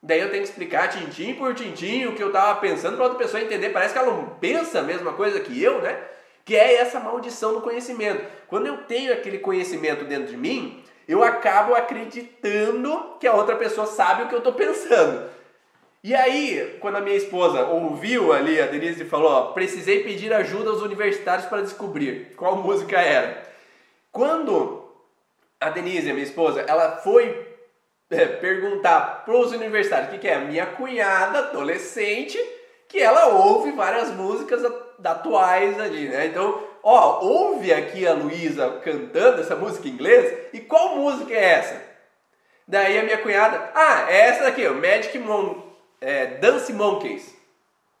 [0.00, 3.18] Daí eu tenho que explicar tintim por tintim o que eu estava pensando para outra
[3.18, 3.70] pessoa entender.
[3.70, 6.00] Parece que ela não pensa a mesma coisa que eu, né?
[6.44, 8.24] Que é essa maldição do conhecimento.
[8.48, 13.86] Quando eu tenho aquele conhecimento dentro de mim, eu acabo acreditando que a outra pessoa
[13.86, 15.30] sabe o que eu estou pensando.
[16.04, 20.70] E aí, quando a minha esposa ouviu ali, a Denise falou: ó, precisei pedir ajuda
[20.70, 23.42] aos universitários para descobrir qual música era.
[24.10, 24.82] Quando
[25.60, 27.46] a Denise, a minha esposa, ela foi
[28.10, 32.38] é, perguntar para os universitários o que, que é minha cunhada, adolescente,
[32.88, 34.60] que ela ouve várias músicas
[35.04, 36.26] atuais ali, né?
[36.26, 41.44] Então, ó, ouve aqui a Luísa cantando essa música em inglês, e qual música é
[41.44, 41.82] essa?
[42.66, 45.62] Daí a minha cunhada, ah, é essa daqui, o Magic Mon
[46.00, 47.34] é, Dance Monkeys.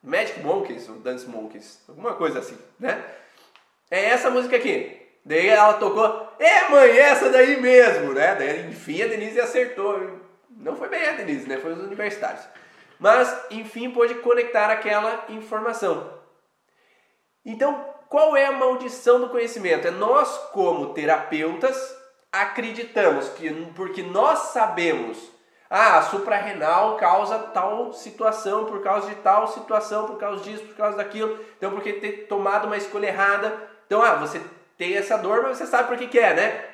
[0.02, 3.04] Magic Monkeys ou Dance Monkeys, alguma coisa assim, né?
[3.90, 5.00] É essa música aqui.
[5.24, 8.34] Daí ela tocou, é mãe, essa daí mesmo, né?
[8.34, 10.18] Daí, enfim, a Denise acertou.
[10.50, 11.58] Não foi bem a Denise, né?
[11.58, 12.44] Foi os universitários.
[12.98, 16.21] Mas, enfim, pôde conectar aquela informação.
[17.44, 19.88] Então, qual é a maldição do conhecimento?
[19.88, 21.96] É nós, como terapeutas,
[22.30, 25.18] acreditamos que porque nós sabemos,
[25.68, 30.76] ah, a suprarrenal causa tal situação, por causa de tal situação, por causa disso, por
[30.76, 33.52] causa daquilo, então porque ter tomado uma escolha errada.
[33.86, 34.40] Então, ah, você
[34.78, 36.64] tem essa dor, mas você sabe por que, que é, né?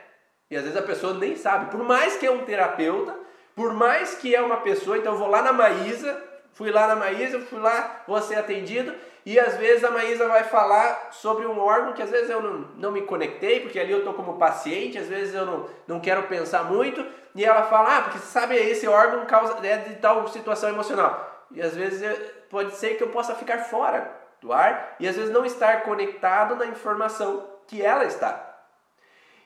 [0.50, 1.70] E às vezes a pessoa nem sabe.
[1.70, 3.14] Por mais que é um terapeuta,
[3.54, 6.22] por mais que é uma pessoa, então eu vou lá na Maísa,
[6.54, 8.94] fui lá na Maísa, fui lá, vou ser atendido,
[9.28, 12.60] e às vezes a Maísa vai falar sobre um órgão que às vezes eu não,
[12.78, 16.22] não me conectei, porque ali eu estou como paciente, às vezes eu não, não quero
[16.22, 20.26] pensar muito, e ela fala, ah, porque você sabe, esse órgão causa é de tal
[20.28, 21.46] situação emocional.
[21.50, 24.10] E às vezes pode ser que eu possa ficar fora
[24.40, 28.64] do ar, e às vezes não estar conectado na informação que ela está.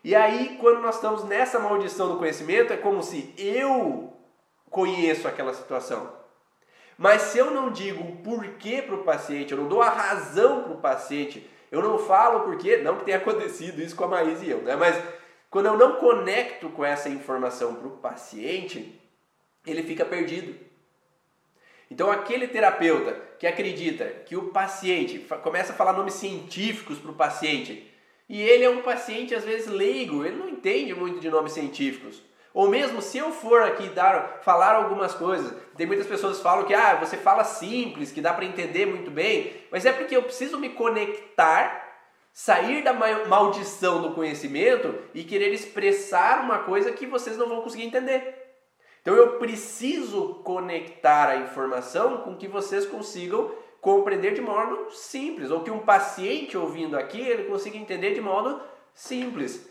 [0.04, 4.16] E aí, quando nós estamos nessa maldição do conhecimento, é como se eu
[4.70, 6.21] conheço aquela situação.
[6.96, 10.62] Mas se eu não digo o porquê para o paciente, eu não dou a razão
[10.62, 14.08] para o paciente, eu não falo o porquê, não que tenha acontecido isso com a
[14.08, 14.76] Maísa e eu, né?
[14.76, 15.02] mas
[15.50, 18.98] quando eu não conecto com essa informação para o paciente,
[19.66, 20.54] ele fica perdido.
[21.90, 27.14] Então, aquele terapeuta que acredita que o paciente começa a falar nomes científicos para o
[27.14, 27.86] paciente,
[28.26, 32.22] e ele é um paciente, às vezes, leigo, ele não entende muito de nomes científicos.
[32.54, 36.64] Ou mesmo se eu for aqui dar, falar algumas coisas, tem muitas pessoas que falam
[36.64, 40.22] que ah, você fala simples, que dá para entender muito bem, mas é porque eu
[40.22, 41.88] preciso me conectar,
[42.30, 47.84] sair da maldição do conhecimento e querer expressar uma coisa que vocês não vão conseguir
[47.84, 48.38] entender.
[49.00, 55.64] Então eu preciso conectar a informação com que vocês consigam compreender de modo simples, ou
[55.64, 58.60] que um paciente ouvindo aqui ele consiga entender de modo
[58.94, 59.68] simples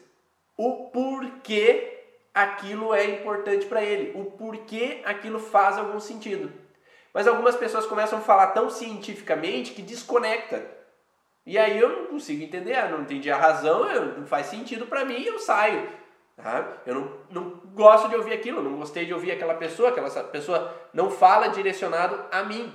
[0.57, 2.00] o porquê
[2.33, 6.51] aquilo é importante para ele, o porquê aquilo faz algum sentido.
[7.13, 10.65] Mas algumas pessoas começam a falar tão cientificamente que desconecta.
[11.45, 13.83] E aí eu não consigo entender, eu não entendi a razão,
[14.17, 15.89] não faz sentido para mim e eu saio.
[16.37, 16.77] Tá?
[16.85, 20.73] Eu não, não gosto de ouvir aquilo, não gostei de ouvir aquela pessoa, aquela pessoa
[20.93, 22.73] não fala direcionado a mim.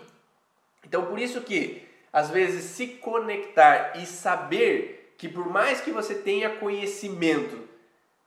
[0.85, 6.15] Então, por isso que, às vezes, se conectar e saber que por mais que você
[6.15, 7.67] tenha conhecimento,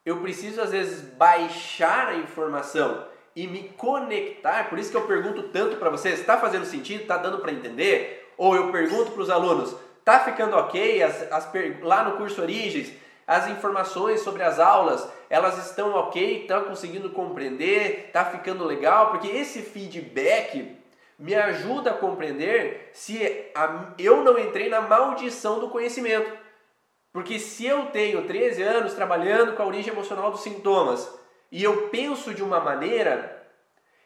[0.06, 4.70] eu preciso, às vezes, baixar a informação e me conectar.
[4.70, 7.02] Por isso que eu pergunto tanto para vocês, está fazendo sentido?
[7.02, 8.32] Está dando para entender?
[8.38, 11.04] Ou eu pergunto para os alunos, está ficando ok?
[11.04, 11.50] As, as,
[11.82, 12.92] lá no curso Origens,
[13.28, 16.42] as informações sobre as aulas, elas estão ok?
[16.42, 18.06] Estão conseguindo compreender?
[18.08, 19.12] Está ficando legal?
[19.12, 20.78] Porque esse feedback
[21.20, 23.22] me ajuda a compreender se
[23.54, 26.32] a, eu não entrei na maldição do conhecimento.
[27.12, 31.12] Porque se eu tenho 13 anos trabalhando com a origem emocional dos sintomas
[31.52, 33.48] e eu penso de uma maneira,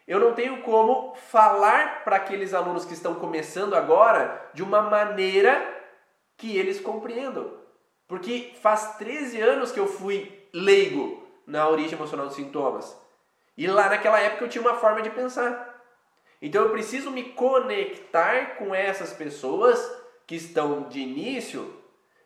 [0.08, 5.82] eu não tenho como falar para aqueles alunos que estão começando agora de uma maneira
[6.36, 7.52] que eles compreendam.
[8.08, 12.98] Porque faz 13 anos que eu fui leigo na origem emocional dos sintomas.
[13.56, 15.74] E lá naquela época eu tinha uma forma de pensar.
[16.40, 19.78] Então eu preciso me conectar com essas pessoas
[20.26, 21.83] que estão de início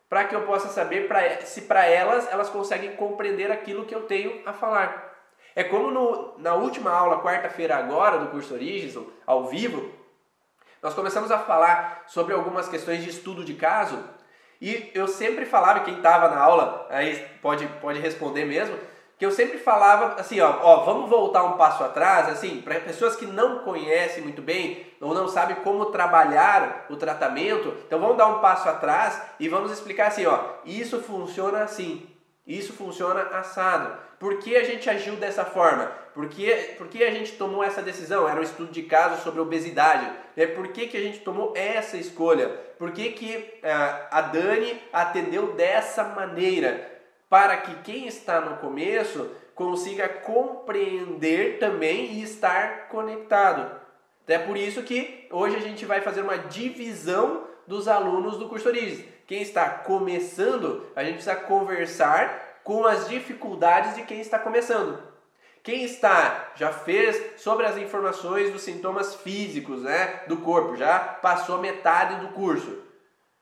[0.09, 4.01] para que eu possa saber pra, se para elas elas conseguem compreender aquilo que eu
[4.01, 5.15] tenho a falar.
[5.55, 9.91] É como no, na última aula, quarta-feira agora, do curso Origens, ao vivo,
[10.81, 14.03] nós começamos a falar sobre algumas questões de estudo de caso
[14.61, 18.77] e eu sempre falava, quem estava na aula aí pode, pode responder mesmo,
[19.19, 23.17] que eu sempre falava assim, ó, ó, vamos voltar um passo atrás, assim, para pessoas
[23.17, 28.27] que não conhecem muito bem ou não sabem como trabalhar o tratamento, então vamos dar
[28.27, 32.07] um passo atrás e vamos explicar assim, ó, isso funciona assim,
[32.47, 33.93] isso funciona assado.
[34.17, 35.91] Por que a gente agiu dessa forma?
[36.13, 38.27] Por que, por que a gente tomou essa decisão?
[38.27, 40.09] Era um estudo de caso sobre obesidade.
[40.35, 40.47] Né?
[40.47, 42.49] Por que, que a gente tomou essa escolha?
[42.77, 46.98] Por que, que uh, a Dani atendeu dessa maneira?
[47.29, 53.79] Para que quem está no começo consiga compreender também e estar conectado.
[54.27, 58.67] É por isso que hoje a gente vai fazer uma divisão dos alunos do curso
[58.67, 59.03] Origens.
[59.27, 65.01] Quem está começando, a gente precisa conversar com as dificuldades de quem está começando.
[65.61, 71.57] Quem está já fez sobre as informações dos sintomas físicos, né, do corpo, já passou
[71.59, 72.88] metade do curso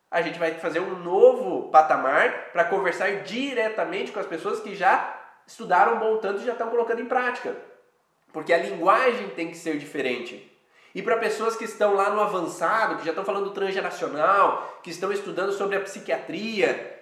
[0.09, 5.15] a gente vai fazer um novo patamar para conversar diretamente com as pessoas que já
[5.45, 7.55] estudaram um bom tanto e já estão colocando em prática.
[8.31, 10.53] Porque a linguagem tem que ser diferente.
[10.95, 15.11] E para pessoas que estão lá no avançado, que já estão falando transgeracional, que estão
[15.11, 16.97] estudando sobre a psiquiatria,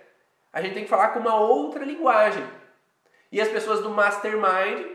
[0.52, 2.44] a gente tem que falar com uma outra linguagem.
[3.32, 4.86] E as pessoas do mastermind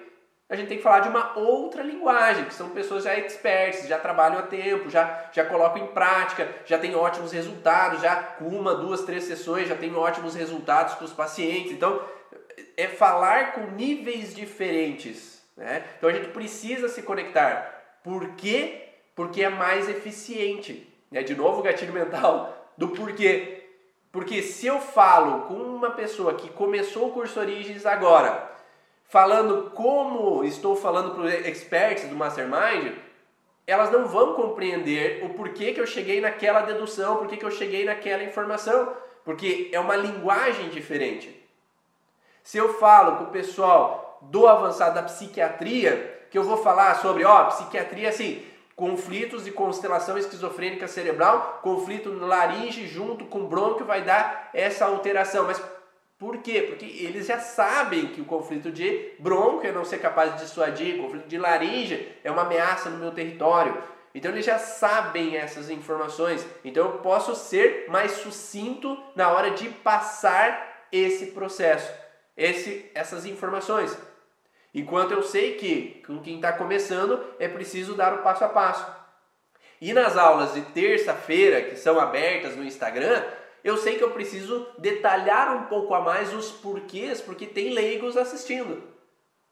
[0.50, 3.96] a gente tem que falar de uma outra linguagem, que são pessoas já experts, já
[3.96, 8.74] trabalham há tempo, já, já colocam em prática, já têm ótimos resultados, já com uma,
[8.74, 11.70] duas, três sessões já tem ótimos resultados com os pacientes.
[11.70, 12.02] Então,
[12.76, 15.40] é falar com níveis diferentes.
[15.56, 15.84] Né?
[15.96, 18.00] Então, a gente precisa se conectar.
[18.02, 18.88] Por quê?
[19.14, 20.92] Porque é mais eficiente.
[21.12, 21.22] Né?
[21.22, 23.68] De novo, o gatilho mental do porquê.
[24.10, 28.49] Porque se eu falo com uma pessoa que começou o curso Origens agora,
[29.10, 32.94] falando como estou falando para os experts do Mastermind,
[33.66, 37.84] elas não vão compreender o porquê que eu cheguei naquela dedução, porquê que eu cheguei
[37.84, 38.94] naquela informação,
[39.24, 41.36] porque é uma linguagem diferente.
[42.44, 47.24] Se eu falo com o pessoal do avançado da psiquiatria, que eu vou falar sobre,
[47.24, 48.44] ó, psiquiatria assim,
[48.76, 55.60] conflitos e constelação esquizofrênica cerebral, conflito laringe junto com brônquio vai dar essa alteração, mas
[56.20, 56.66] por quê?
[56.68, 60.96] Porque eles já sabem que o conflito de bronco é não ser capaz de dissuadir,
[60.96, 63.82] o conflito de laringe é uma ameaça no meu território.
[64.14, 66.46] Então eles já sabem essas informações.
[66.62, 71.90] Então eu posso ser mais sucinto na hora de passar esse processo,
[72.36, 73.96] esse, essas informações.
[74.74, 78.86] Enquanto eu sei que com quem está começando é preciso dar o passo a passo.
[79.80, 83.24] E nas aulas de terça-feira, que são abertas no Instagram,
[83.62, 88.16] eu sei que eu preciso detalhar um pouco a mais os porquês, porque tem leigos
[88.16, 88.82] assistindo.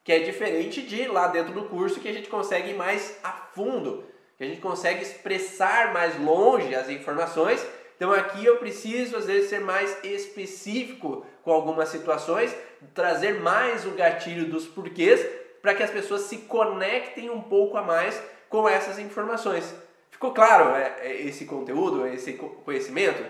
[0.03, 3.31] Que é diferente de lá dentro do curso que a gente consegue ir mais a
[3.31, 4.05] fundo,
[4.37, 7.64] que a gente consegue expressar mais longe as informações.
[7.97, 12.57] Então aqui eu preciso às vezes ser mais específico com algumas situações,
[12.94, 15.27] trazer mais o gatilho dos porquês
[15.61, 19.75] para que as pessoas se conectem um pouco a mais com essas informações.
[20.11, 23.23] Ficou claro é, é, esse conteúdo, esse conhecimento?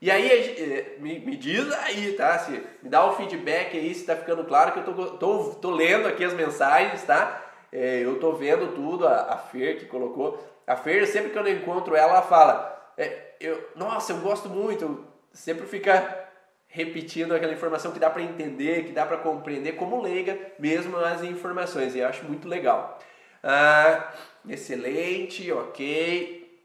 [0.00, 2.38] E aí, eh, me, me diz aí, tá?
[2.38, 2.50] Se,
[2.82, 5.70] me dá o um feedback aí se tá ficando claro que eu tô, tô, tô
[5.70, 7.42] lendo aqui as mensagens, tá?
[7.72, 10.42] É, eu tô vendo tudo, a, a Fer que colocou.
[10.66, 15.04] A Fer, sempre que eu encontro ela, ela fala: é, eu, Nossa, eu gosto muito.
[15.32, 16.26] Sempre fica
[16.68, 21.22] repetindo aquela informação que dá para entender, que dá para compreender como leiga mesmo as
[21.22, 21.94] informações.
[21.94, 22.98] E eu acho muito legal.
[23.42, 24.12] Ah,
[24.48, 26.60] excelente, ok.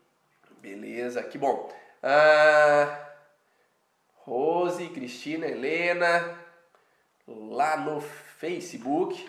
[0.62, 1.70] Beleza, que bom.
[2.04, 3.11] Ah,
[4.24, 6.38] Rose, Cristina, Helena,
[7.28, 9.28] lá no Facebook.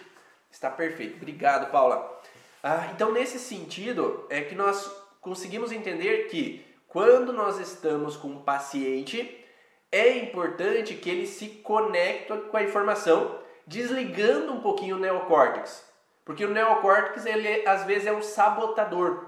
[0.50, 1.16] Está perfeito.
[1.16, 2.20] Obrigado, Paula.
[2.62, 4.90] Ah, então, nesse sentido, é que nós
[5.20, 9.42] conseguimos entender que quando nós estamos com um paciente,
[9.90, 15.84] é importante que ele se conecte com a informação, desligando um pouquinho o neocórtex.
[16.24, 19.24] Porque o neocórtex, ele às vezes é um sabotador.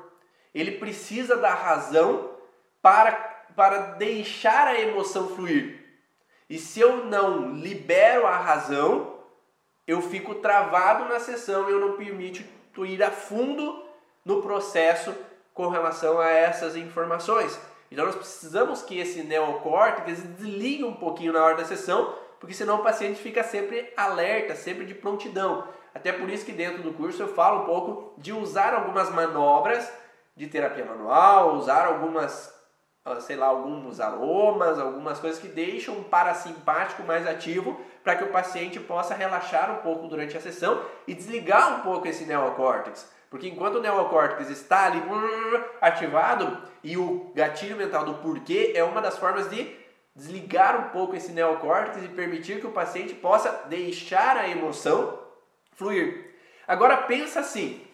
[0.54, 2.30] Ele precisa da razão
[2.80, 5.84] para para deixar a emoção fluir.
[6.48, 9.14] E se eu não libero a razão,
[9.86, 12.42] eu fico travado na sessão e eu não permito
[12.84, 13.84] ir a fundo
[14.24, 15.14] no processo
[15.52, 17.58] com relação a essas informações.
[17.90, 22.76] Então nós precisamos que esse neocórtex desligue um pouquinho na hora da sessão, porque senão
[22.76, 25.68] o paciente fica sempre alerta, sempre de prontidão.
[25.94, 29.90] Até por isso que dentro do curso eu falo um pouco de usar algumas manobras
[30.36, 32.52] de terapia manual, usar algumas,
[33.20, 38.32] sei lá, alguns aromas, algumas coisas que deixam o parasimpático mais ativo para que o
[38.32, 43.12] paciente possa relaxar um pouco durante a sessão e desligar um pouco esse neocórtex.
[43.28, 45.02] Porque enquanto o neocórtex está ali
[45.80, 49.76] ativado e o gatilho mental do porquê é uma das formas de
[50.16, 55.18] desligar um pouco esse neocórtex e permitir que o paciente possa deixar a emoção
[55.72, 56.36] fluir.
[56.66, 57.84] Agora pensa assim,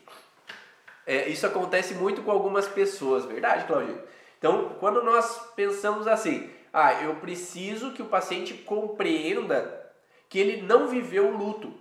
[1.04, 3.98] é, isso acontece muito com algumas pessoas, verdade, Claudio?
[4.40, 9.92] Então, quando nós pensamos assim, ah, eu preciso que o paciente compreenda
[10.30, 11.74] que ele não viveu o luto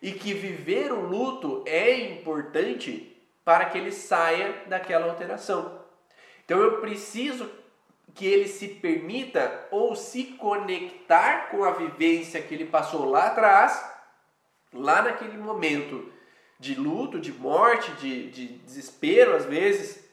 [0.00, 3.14] e que viver o luto é importante
[3.44, 5.84] para que ele saia daquela alteração.
[6.44, 7.50] Então eu preciso
[8.14, 13.84] que ele se permita ou se conectar com a vivência que ele passou lá atrás,
[14.72, 16.10] lá naquele momento
[16.58, 20.07] de luto, de morte, de, de desespero às vezes,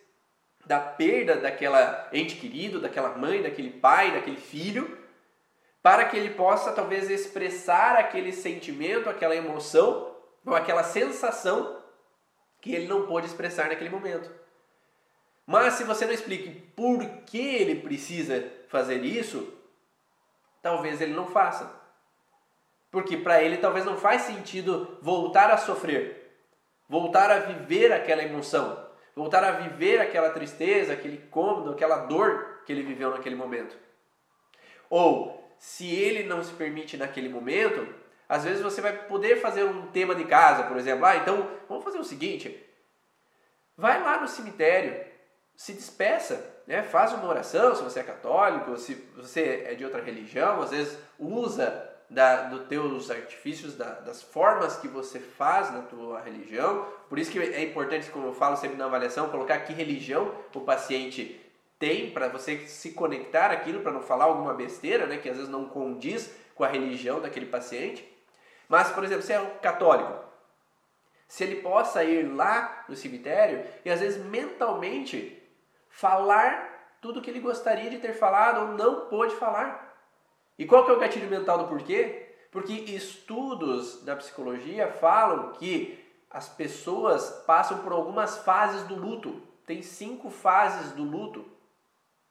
[0.66, 4.98] da perda daquela ente querido, daquela mãe, daquele pai, daquele filho,
[5.82, 11.82] para que ele possa talvez expressar aquele sentimento, aquela emoção ou aquela sensação
[12.60, 14.32] que ele não pôde expressar naquele momento.
[15.46, 19.54] Mas se você não explique por que ele precisa fazer isso,
[20.62, 21.72] talvez ele não faça.
[22.90, 26.40] Porque para ele talvez não faz sentido voltar a sofrer,
[26.90, 28.85] voltar a viver aquela emoção,
[29.16, 33.78] voltar a viver aquela tristeza, aquele cômodo, aquela dor que ele viveu naquele momento.
[34.90, 37.88] Ou se ele não se permite naquele momento,
[38.28, 41.06] às vezes você vai poder fazer um tema de casa, por exemplo.
[41.06, 42.64] Ah, então vamos fazer o seguinte:
[43.78, 45.06] vai lá no cemitério,
[45.56, 46.84] se despeça, né?
[46.84, 50.98] faz uma oração se você é católico, se você é de outra religião, às vezes
[51.18, 56.88] usa da, dos teus artifícios, da, das formas que você faz na tua religião.
[57.10, 60.62] Por isso que é importante, como eu falo sempre na avaliação, colocar que religião o
[60.62, 61.42] paciente
[61.78, 65.52] tem para você se conectar aquilo, para não falar alguma besteira, né, que às vezes
[65.52, 68.08] não condiz com a religião daquele paciente.
[68.68, 70.24] Mas, por exemplo, se é um católico,
[71.28, 75.42] se ele possa ir lá no cemitério e às vezes mentalmente
[75.90, 79.95] falar tudo que ele gostaria de ter falado ou não pôde falar.
[80.58, 82.30] E qual que é o gatilho mental do porquê?
[82.52, 89.42] Porque estudos da psicologia falam que as pessoas passam por algumas fases do luto.
[89.66, 91.46] Tem cinco fases do luto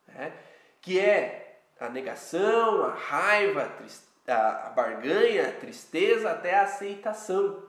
[0.09, 0.33] né?
[0.81, 3.71] que é a negação, a raiva,
[4.27, 7.63] a barganha, a tristeza até a aceitação.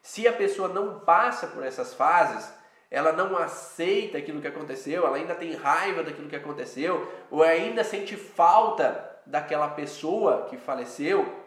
[0.00, 2.52] Se a pessoa não passa por essas fases,
[2.90, 7.82] ela não aceita aquilo que aconteceu, ela ainda tem raiva daquilo que aconteceu, ou ainda
[7.82, 11.44] sente falta daquela pessoa que faleceu,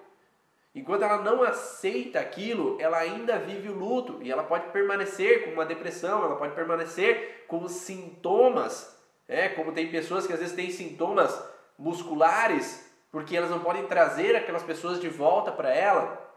[0.75, 5.51] enquanto ela não aceita aquilo, ela ainda vive o luto e ela pode permanecer com
[5.51, 10.71] uma depressão, ela pode permanecer com sintomas é, como tem pessoas que às vezes têm
[10.71, 11.39] sintomas
[11.77, 16.29] musculares porque elas não podem trazer aquelas pessoas de volta para ela.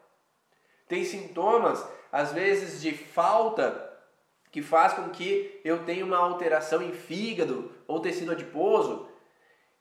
[0.89, 3.91] Tem sintomas, às vezes, de falta
[4.51, 9.09] que faz com que eu tenha uma alteração em fígado ou tecido adiposo.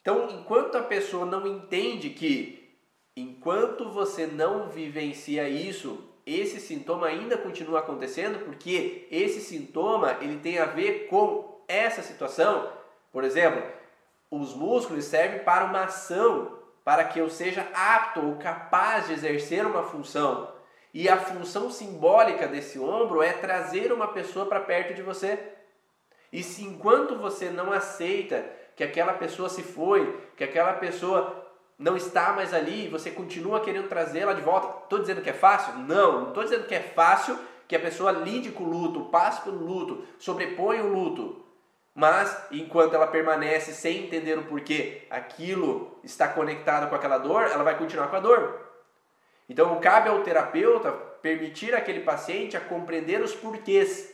[0.01, 2.75] Então, enquanto a pessoa não entende que
[3.15, 10.57] enquanto você não vivencia isso, esse sintoma ainda continua acontecendo, porque esse sintoma ele tem
[10.57, 12.71] a ver com essa situação,
[13.11, 13.63] por exemplo,
[14.29, 19.65] os músculos servem para uma ação, para que eu seja apto ou capaz de exercer
[19.65, 20.51] uma função.
[20.93, 25.37] E a função simbólica desse ombro é trazer uma pessoa para perto de você.
[26.31, 28.43] E se enquanto você não aceita
[28.75, 31.41] que aquela pessoa se foi, que aquela pessoa
[31.77, 35.73] não está mais ali, você continua querendo trazê-la de volta, estou dizendo que é fácil?
[35.79, 39.41] Não, não estou dizendo que é fácil que a pessoa lide com o luto, passe
[39.41, 41.43] pelo luto, sobrepõe o luto.
[41.93, 47.63] Mas enquanto ela permanece sem entender o porquê aquilo está conectado com aquela dor, ela
[47.63, 48.71] vai continuar com a dor.
[49.49, 50.91] Então cabe ao terapeuta
[51.21, 54.13] permitir aquele paciente a compreender os porquês.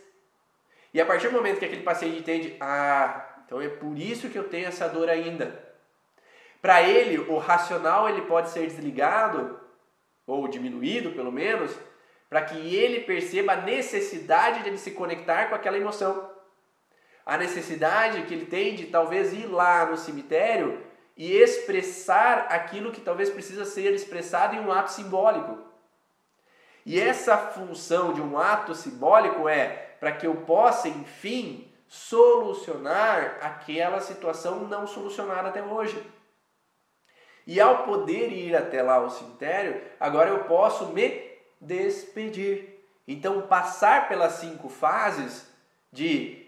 [0.93, 4.37] E a partir do momento que aquele paciente entende, ah, então é por isso que
[4.37, 5.67] eu tenho essa dor ainda.
[6.61, 9.59] Para ele, o racional ele pode ser desligado
[10.27, 11.75] ou diminuído, pelo menos,
[12.29, 16.37] para que ele perceba a necessidade de ele se conectar com aquela emoção
[17.27, 20.81] a necessidade que ele tem de talvez ir lá no cemitério
[21.17, 25.57] e expressar aquilo que talvez precisa ser expressado em um ato simbólico.
[26.85, 29.67] E essa função de um ato simbólico é
[29.99, 36.01] para que eu possa, enfim, solucionar aquela situação não solucionada até hoje.
[37.45, 41.31] E ao poder ir até lá ao cemitério, agora eu posso me
[41.61, 42.77] despedir.
[43.07, 45.49] Então, passar pelas cinco fases
[45.91, 46.45] de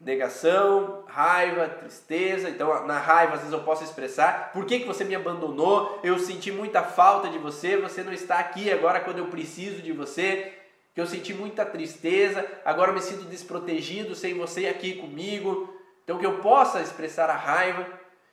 [0.00, 2.48] negação, raiva, tristeza.
[2.48, 6.18] Então, na raiva, às vezes eu posso expressar por que, que você me abandonou, eu
[6.18, 10.52] senti muita falta de você, você não está aqui agora quando eu preciso de você,
[10.98, 15.72] que eu senti muita tristeza, agora me sinto desprotegido sem você aqui comigo.
[16.02, 17.86] Então, que eu possa expressar a raiva,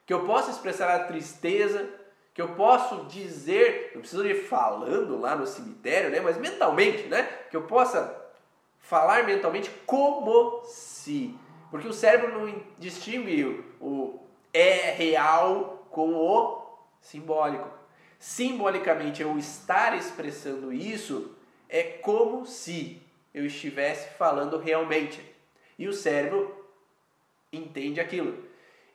[0.03, 1.87] que eu possa expressar a tristeza,
[2.33, 7.29] que eu posso dizer, não preciso ir falando lá no cemitério, né, mas mentalmente, né,
[7.51, 8.19] que eu possa
[8.79, 11.37] falar mentalmente como se
[11.69, 14.19] porque o cérebro não distingue o
[14.51, 16.65] é real com o
[16.99, 17.69] simbólico.
[18.17, 21.34] Simbolicamente, eu estar expressando isso
[21.69, 23.01] é como se
[23.33, 25.21] eu estivesse falando realmente.
[25.77, 26.65] E o cérebro
[27.51, 28.43] entende aquilo.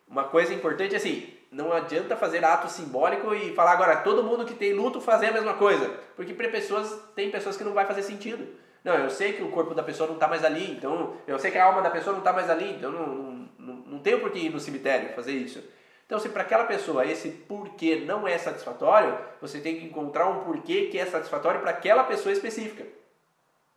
[0.08, 4.44] Uma coisa importante é assim, não adianta fazer ato simbólico e falar agora todo mundo
[4.44, 7.86] que tem luto fazer a mesma coisa, porque para pessoas tem pessoas que não vai
[7.86, 8.46] fazer sentido.
[8.82, 11.50] Não, eu sei que o corpo da pessoa não está mais ali, então eu sei
[11.50, 14.20] que a alma da pessoa não está mais ali, então não, não, não, não tenho
[14.20, 15.62] por que ir no cemitério fazer isso.
[16.10, 20.42] Então, se para aquela pessoa esse porquê não é satisfatório, você tem que encontrar um
[20.42, 22.84] porquê que é satisfatório para aquela pessoa específica.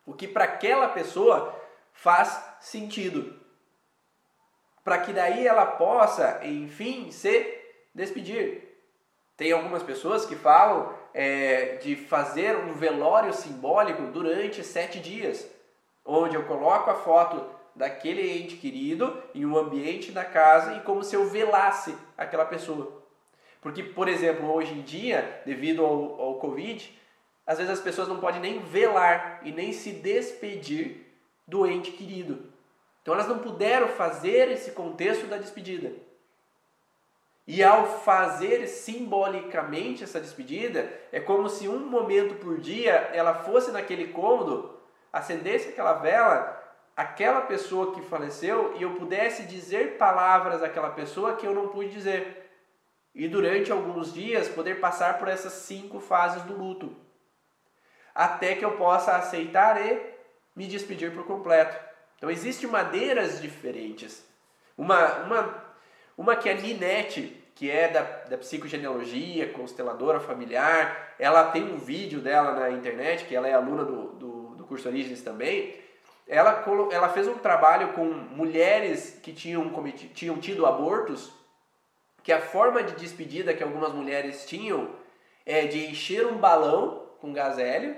[0.03, 1.53] O que para aquela pessoa
[1.91, 3.39] faz sentido.
[4.83, 7.55] Para que daí ela possa, enfim, se
[7.93, 8.67] despedir.
[9.37, 15.47] Tem algumas pessoas que falam é, de fazer um velório simbólico durante sete dias,
[16.03, 21.03] onde eu coloco a foto daquele ente querido em um ambiente da casa e como
[21.03, 23.03] se eu velasse aquela pessoa.
[23.61, 26.99] Porque, por exemplo, hoje em dia, devido ao, ao Covid,
[27.45, 31.05] às vezes as pessoas não podem nem velar e nem se despedir
[31.47, 32.51] do ente querido.
[33.01, 35.91] Então elas não puderam fazer esse contexto da despedida.
[37.45, 43.71] E ao fazer simbolicamente essa despedida, é como se um momento por dia ela fosse
[43.71, 44.79] naquele cômodo,
[45.11, 46.62] acendesse aquela vela,
[46.95, 51.89] aquela pessoa que faleceu e eu pudesse dizer palavras àquela pessoa que eu não pude
[51.89, 52.51] dizer.
[53.13, 56.95] E durante alguns dias poder passar por essas cinco fases do luto.
[58.13, 60.13] Até que eu possa aceitar e
[60.55, 61.77] me despedir por completo.
[62.17, 64.25] Então existem maneiras diferentes.
[64.77, 65.63] Uma, uma
[66.17, 71.15] uma que é Ninete, que é da, da psicogenealogia, consteladora familiar.
[71.17, 74.87] Ela tem um vídeo dela na internet, que ela é aluna do, do, do curso
[74.87, 75.75] Origens também.
[76.27, 81.31] Ela, ela fez um trabalho com mulheres que tinham, cometido, tinham tido abortos,
[82.23, 84.89] que a forma de despedida que algumas mulheres tinham
[85.45, 87.95] é de encher um balão com gás hélio,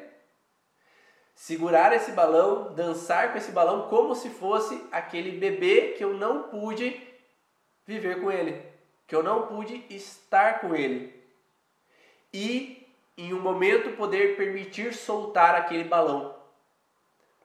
[1.35, 6.43] segurar esse balão, dançar com esse balão como se fosse aquele bebê que eu não
[6.43, 6.99] pude
[7.85, 8.63] viver com ele,
[9.05, 11.13] que eu não pude estar com ele.
[12.33, 16.34] E em um momento poder permitir soltar aquele balão,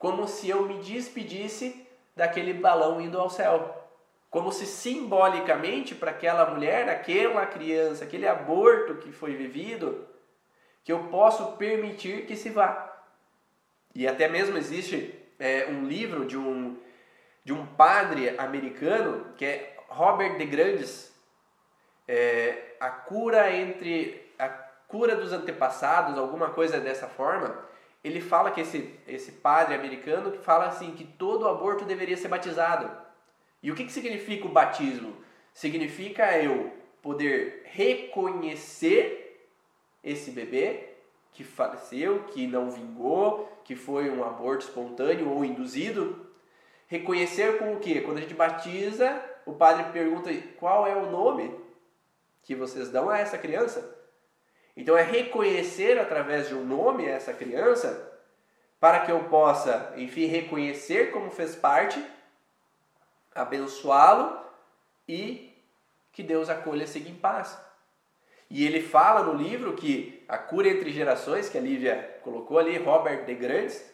[0.01, 1.87] como se eu me despedisse
[2.17, 3.87] daquele balão indo ao céu.
[4.31, 10.09] Como se simbolicamente para aquela mulher, aquela criança, aquele aborto que foi vivido,
[10.83, 12.99] que eu posso permitir que se vá.
[13.95, 16.79] E até mesmo existe é, um livro de um,
[17.45, 21.15] de um padre americano que é Robert de Grandes,
[22.09, 27.69] é, a cura entre a cura dos antepassados, alguma coisa dessa forma,
[28.03, 32.91] ele fala que esse, esse padre americano fala assim que todo aborto deveria ser batizado.
[33.63, 35.17] E o que, que significa o batismo?
[35.53, 36.73] Significa eu
[37.03, 39.49] poder reconhecer
[40.03, 40.95] esse bebê
[41.33, 46.27] que faleceu, que não vingou, que foi um aborto espontâneo ou induzido.
[46.87, 48.01] Reconhecer com o que?
[48.01, 51.55] Quando a gente batiza, o padre pergunta qual é o nome
[52.43, 54.00] que vocês dão a essa criança.
[54.81, 58.19] Então é reconhecer através de um nome essa criança
[58.81, 62.03] para que eu possa, enfim, reconhecer como fez parte,
[63.35, 64.41] abençoá-lo
[65.07, 65.55] e
[66.11, 67.61] que Deus acolha siga em paz.
[68.49, 72.79] E ele fala no livro que a cura entre gerações, que a Lívia colocou ali,
[72.79, 73.85] Robert de Grandes,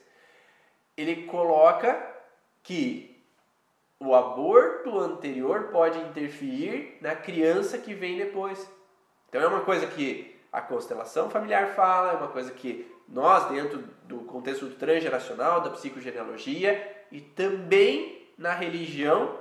[0.96, 2.00] ele coloca
[2.62, 3.20] que
[3.98, 8.70] o aborto anterior pode interferir na criança que vem depois.
[9.28, 13.84] Então é uma coisa que a constelação familiar fala, é uma coisa que nós, dentro
[14.04, 19.38] do contexto transgeracional, da psicogenealogia e também na religião,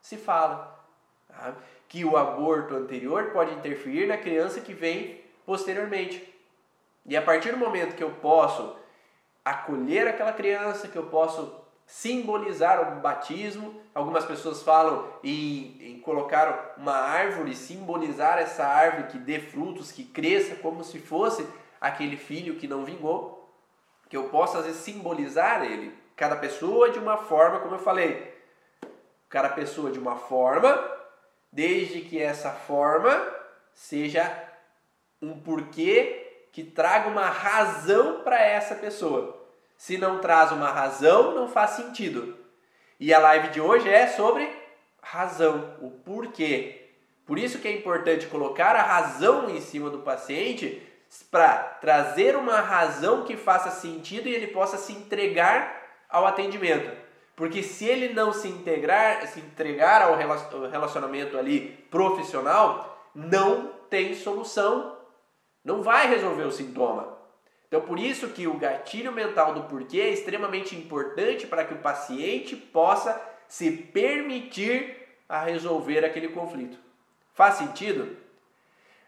[0.00, 0.78] se fala.
[1.26, 1.54] Tá?
[1.88, 6.22] que o aborto anterior pode interferir na criança que vem posteriormente.
[7.06, 8.76] E a partir do momento que eu posso
[9.42, 16.74] acolher aquela criança, que eu posso simbolizar o batismo, algumas pessoas falam em, em colocar
[16.76, 21.48] uma árvore, simbolizar essa árvore que dê frutos, que cresça como se fosse
[21.80, 23.50] aquele filho que não vingou,
[24.10, 28.36] que eu possa às vezes simbolizar ele, cada pessoa de uma forma, como eu falei,
[29.30, 30.78] cada pessoa de uma forma,
[31.50, 33.34] desde que essa forma
[33.72, 34.30] seja
[35.22, 39.37] um porquê que traga uma razão para essa pessoa.
[39.78, 42.36] Se não traz uma razão, não faz sentido.
[42.98, 44.50] E a live de hoje é sobre
[45.00, 46.90] razão, o porquê.
[47.24, 50.82] Por isso que é importante colocar a razão em cima do paciente
[51.30, 56.90] para trazer uma razão que faça sentido e ele possa se entregar ao atendimento.
[57.36, 64.98] Porque se ele não se integrar, se entregar ao relacionamento ali profissional, não tem solução.
[65.64, 67.17] Não vai resolver o sintoma.
[67.68, 71.78] Então, por isso que o gatilho mental do porquê é extremamente importante para que o
[71.78, 74.96] paciente possa se permitir
[75.28, 76.78] a resolver aquele conflito.
[77.34, 78.16] Faz sentido?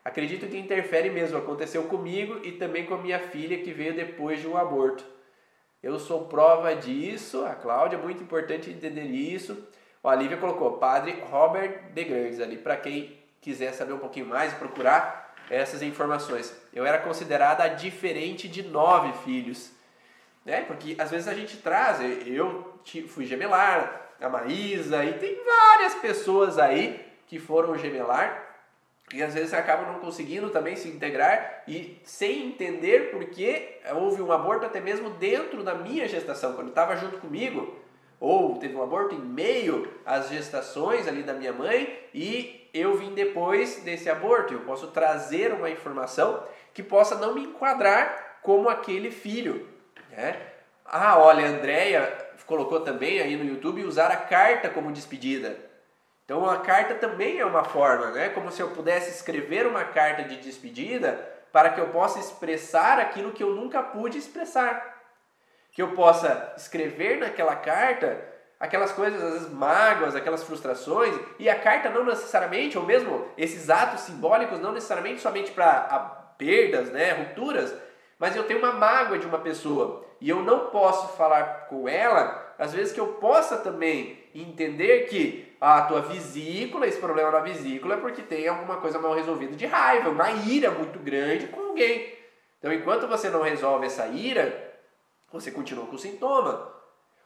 [0.04, 1.38] Acredito que interfere mesmo.
[1.38, 5.04] Aconteceu comigo e também com a minha filha que veio depois de um aborto.
[5.82, 7.44] Eu sou prova disso.
[7.44, 9.66] A Cláudia, muito importante entender isso.
[10.04, 14.52] a Lívia colocou Padre Robert de Grandes ali, para quem quiser saber um pouquinho mais
[14.52, 16.54] procurar essas informações.
[16.72, 19.70] Eu era considerada diferente de nove filhos,
[20.44, 20.62] né?
[20.62, 26.58] Porque às vezes a gente traz, eu fui gemelar, a Maísa, e tem várias pessoas
[26.58, 28.50] aí que foram gemelar
[29.12, 34.30] e às vezes acabam não conseguindo também se integrar e sem entender porque houve um
[34.30, 37.76] aborto até mesmo dentro da minha gestação, quando estava junto comigo,
[38.20, 43.14] ou teve um aborto em meio às gestações ali da minha mãe e eu vim
[43.14, 44.54] depois desse aborto.
[44.54, 49.68] Eu posso trazer uma informação que possa não me enquadrar como aquele filho.
[50.10, 50.40] Né?
[50.84, 55.56] Ah, olha, a Andrea colocou também aí no YouTube usar a carta como despedida.
[56.24, 58.28] Então a carta também é uma forma, né?
[58.30, 61.12] Como se eu pudesse escrever uma carta de despedida
[61.52, 65.00] para que eu possa expressar aquilo que eu nunca pude expressar.
[65.72, 68.20] Que eu possa escrever naquela carta
[68.60, 73.70] aquelas coisas, às vezes mágoas, aquelas frustrações, e a carta não necessariamente, ou mesmo esses
[73.70, 77.74] atos simbólicos, não necessariamente somente para perdas, né, rupturas,
[78.18, 82.54] mas eu tenho uma mágoa de uma pessoa e eu não posso falar com ela,
[82.58, 87.94] às vezes que eu possa também entender que a tua vesícula, esse problema na vesícula
[87.94, 92.14] é porque tem alguma coisa mal resolvida de raiva, uma ira muito grande com alguém.
[92.58, 94.74] Então, enquanto você não resolve essa ira,
[95.32, 96.79] você continua com o sintoma.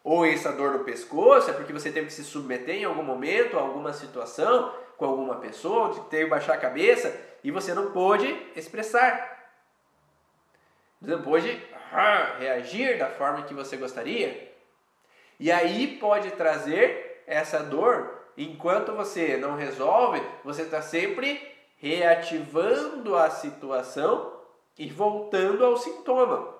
[0.05, 3.59] Ou essa dor no pescoço é porque você teve que se submeter em algum momento
[3.59, 8.29] a alguma situação com alguma pessoa, teve que baixar a cabeça e você não pôde
[8.55, 9.51] expressar.
[11.01, 14.53] Você não pôde ah, reagir da forma que você gostaria.
[15.41, 18.23] E aí pode trazer essa dor.
[18.37, 21.41] Enquanto você não resolve, você está sempre
[21.79, 24.33] reativando a situação
[24.79, 26.54] e voltando ao sintoma.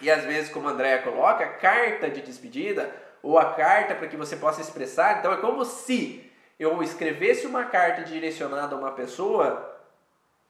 [0.00, 4.16] E às vezes, como a Andrea coloca, carta de despedida ou a carta para que
[4.16, 5.18] você possa expressar.
[5.18, 9.80] Então é como se eu escrevesse uma carta direcionada a uma pessoa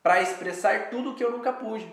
[0.03, 1.90] para expressar tudo que eu nunca pude.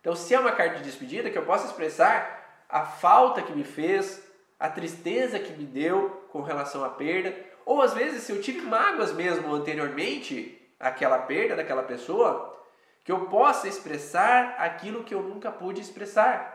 [0.00, 3.64] Então, se é uma carta de despedida, que eu possa expressar a falta que me
[3.64, 4.22] fez,
[4.60, 8.60] a tristeza que me deu com relação à perda, ou às vezes se eu tive
[8.60, 12.54] mágoas mesmo anteriormente àquela perda daquela pessoa,
[13.02, 16.53] que eu possa expressar aquilo que eu nunca pude expressar.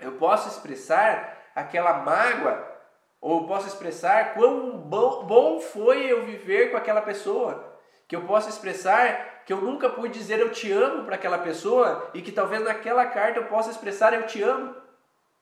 [0.00, 2.76] Eu posso expressar aquela mágoa,
[3.20, 7.74] ou posso expressar quão bom, bom foi eu viver com aquela pessoa.
[8.06, 12.10] Que eu posso expressar que eu nunca pude dizer eu te amo para aquela pessoa
[12.12, 14.74] e que talvez naquela carta eu possa expressar eu te amo.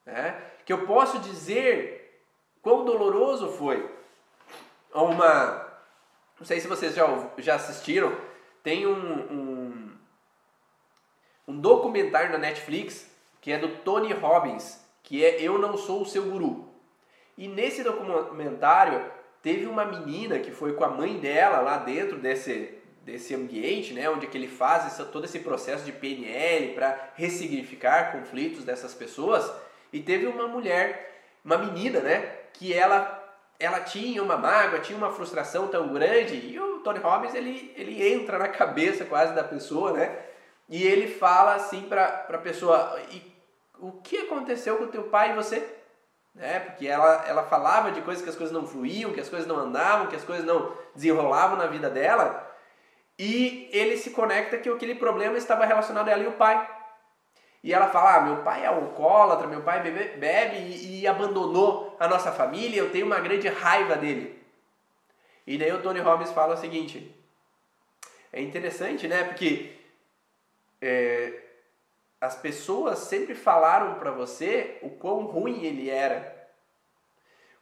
[0.07, 0.41] Né?
[0.65, 2.23] Que eu posso dizer
[2.63, 3.91] quão doloroso foi.
[4.95, 5.67] Uma.
[6.39, 7.07] Não sei se vocês já,
[7.39, 8.17] já assistiram,
[8.63, 9.99] tem um, um,
[11.49, 13.14] um documentário na Netflix
[13.45, 16.67] que é do Tony Robbins, que é Eu Não Sou o Seu Guru.
[17.37, 19.05] E nesse documentário
[19.43, 22.73] teve uma menina que foi com a mãe dela lá dentro desse,
[23.03, 28.65] desse ambiente, né, onde que ele faz todo esse processo de PNL para ressignificar conflitos
[28.65, 29.53] dessas pessoas.
[29.93, 32.21] E teve uma mulher, uma menina, né,
[32.55, 33.21] que ela
[33.61, 38.11] ela tinha uma mágoa, tinha uma frustração tão grande, e o Tony Robbins ele, ele
[38.11, 40.19] entra na cabeça quase da pessoa, né?
[40.69, 43.34] E ele fala assim para a pessoa: e
[43.89, 45.66] o que aconteceu com teu pai e você?
[46.35, 46.61] né?
[46.61, 49.57] Porque ela, ela falava de coisas que as coisas não fluíam, que as coisas não
[49.57, 52.51] andavam, que as coisas não desenrolavam na vida dela.
[53.18, 56.68] E ele se conecta que aquele problema estava relacionado a ela e o pai.
[57.62, 61.97] E ela fala: ah, meu pai é alcoólatra, meu pai bebe, bebe e, e abandonou
[62.01, 64.43] a nossa família, eu tenho uma grande raiva dele.
[65.47, 67.14] E daí o Tony Robbins fala o seguinte:
[68.32, 69.22] é interessante, né?
[69.22, 69.76] Porque
[70.82, 71.44] é,
[72.25, 76.49] as pessoas sempre falaram para você o quão ruim ele era,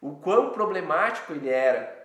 [0.01, 2.01] o quão problemático ele era,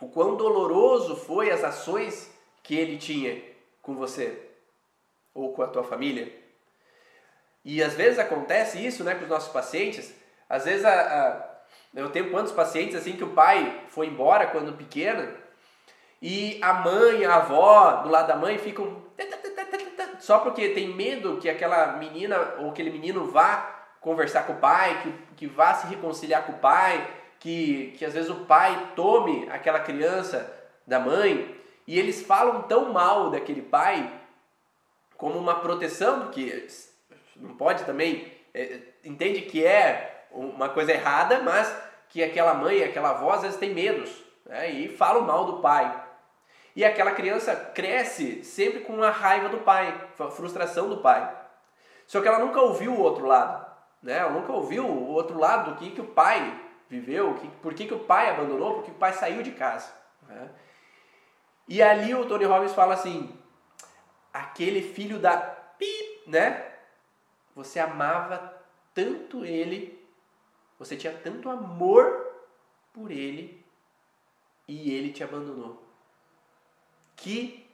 [0.00, 2.32] o quão doloroso foi as ações
[2.62, 3.42] que ele tinha
[3.82, 4.50] com você
[5.34, 6.32] ou com a tua família.
[7.64, 10.14] E às vezes acontece isso, né, com os nossos pacientes.
[10.48, 11.60] Às vezes a, a,
[11.92, 15.36] eu tenho quantos pacientes assim que o pai foi embora quando pequeno
[16.20, 19.02] e a mãe, a avó do lado da mãe ficam
[20.22, 25.02] só porque tem medo que aquela menina ou aquele menino vá conversar com o pai,
[25.02, 27.04] que, que vá se reconciliar com o pai,
[27.40, 30.48] que, que às vezes o pai tome aquela criança
[30.86, 31.52] da mãe,
[31.88, 34.12] e eles falam tão mal daquele pai
[35.16, 36.68] como uma proteção, porque
[37.34, 41.74] não pode também, é, entende que é uma coisa errada, mas
[42.08, 46.01] que aquela mãe, aquela avó às vezes tem medos, né, e falam mal do pai.
[46.74, 51.38] E aquela criança cresce sempre com a raiva do pai, a frustração do pai.
[52.06, 53.66] Só que ela nunca ouviu o outro lado.
[54.02, 54.18] Né?
[54.18, 57.86] Ela nunca ouviu o outro lado do que, que o pai viveu, que, por que,
[57.86, 59.92] que o pai abandonou, por que o pai saiu de casa.
[60.28, 60.50] Né?
[61.68, 63.38] E ali o Tony Robbins fala assim:
[64.32, 66.70] aquele filho da pi, né?
[67.54, 68.60] Você amava
[68.94, 70.06] tanto ele,
[70.78, 72.26] você tinha tanto amor
[72.92, 73.64] por ele
[74.66, 75.81] e ele te abandonou.
[77.22, 77.64] Que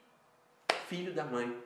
[0.89, 1.57] filho da mãe.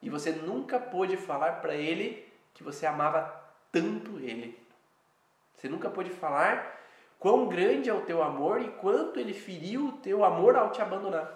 [0.00, 3.30] E você nunca pôde falar para ele que você amava
[3.70, 4.58] tanto ele.
[5.54, 6.80] Você nunca pôde falar
[7.18, 10.80] quão grande é o teu amor e quanto ele feriu o teu amor ao te
[10.80, 11.30] abandonar.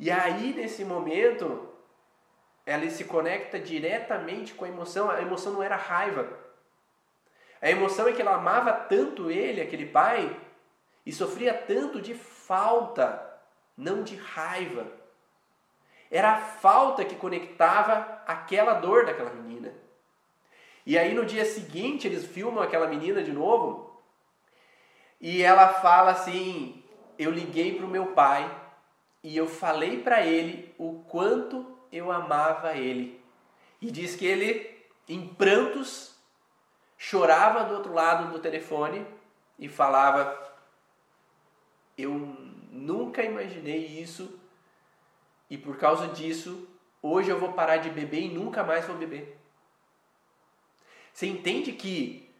[0.00, 1.68] E aí, nesse momento,
[2.64, 5.10] ela se conecta diretamente com a emoção.
[5.10, 6.26] A emoção não era raiva.
[7.60, 10.34] A emoção é que ela amava tanto ele, aquele pai,
[11.04, 13.27] e sofria tanto de falta
[13.78, 14.86] não de raiva.
[16.10, 19.72] Era a falta que conectava aquela dor daquela menina.
[20.84, 24.02] E aí no dia seguinte eles filmam aquela menina de novo
[25.20, 26.82] e ela fala assim:
[27.16, 28.50] Eu liguei para o meu pai
[29.22, 33.22] e eu falei para ele o quanto eu amava ele.
[33.80, 34.76] E diz que ele,
[35.08, 36.16] em prantos,
[36.96, 39.06] chorava do outro lado do telefone
[39.58, 40.36] e falava:
[41.96, 42.47] Eu
[42.78, 44.40] nunca imaginei isso
[45.50, 46.68] e por causa disso,
[47.02, 49.36] hoje eu vou parar de beber e nunca mais vou beber.
[51.12, 52.30] Você entende que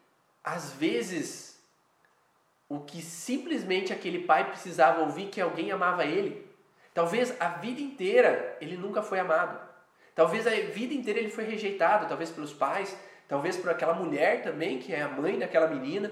[0.45, 1.61] às vezes
[2.69, 6.47] o que simplesmente aquele pai precisava ouvir que alguém amava ele,
[6.93, 9.67] talvez a vida inteira ele nunca foi amado.
[10.15, 14.79] Talvez a vida inteira ele foi rejeitado, talvez pelos pais, talvez por aquela mulher também,
[14.79, 16.11] que é a mãe daquela menina.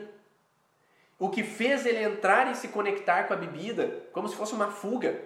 [1.18, 4.70] O que fez ele entrar e se conectar com a bebida, como se fosse uma
[4.70, 5.18] fuga.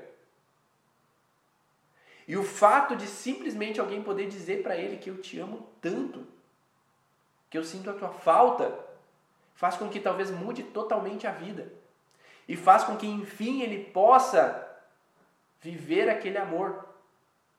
[2.28, 6.24] E o fato de simplesmente alguém poder dizer para ele que eu te amo tanto,
[7.48, 8.72] que eu sinto a tua falta,
[9.54, 11.72] faz com que talvez mude totalmente a vida.
[12.46, 14.68] E faz com que enfim ele possa
[15.60, 16.86] viver aquele amor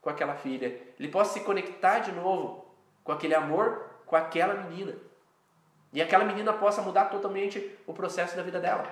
[0.01, 0.82] com aquela filha.
[0.97, 2.65] Ele possa se conectar de novo
[3.03, 4.93] com aquele amor com aquela menina.
[5.93, 8.85] E aquela menina possa mudar totalmente o processo da vida dela.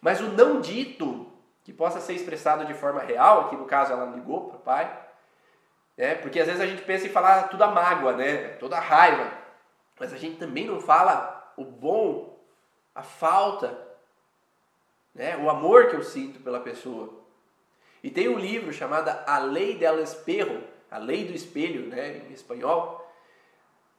[0.00, 1.30] Mas o não dito,
[1.64, 4.98] que possa ser expressado de forma real, aqui no caso ela ligou para o pai,
[5.96, 6.14] né?
[6.14, 8.50] porque às vezes a gente pensa em falar toda a mágoa, né?
[8.50, 9.32] toda a raiva,
[9.98, 12.38] mas a gente também não fala o bom,
[12.94, 13.76] a falta,
[15.12, 15.36] né?
[15.38, 17.12] o amor que eu sinto pela pessoa.
[18.00, 22.18] E tem um livro chamado A Lei del Espejo, a Lei do Espelho, né?
[22.28, 23.05] em espanhol,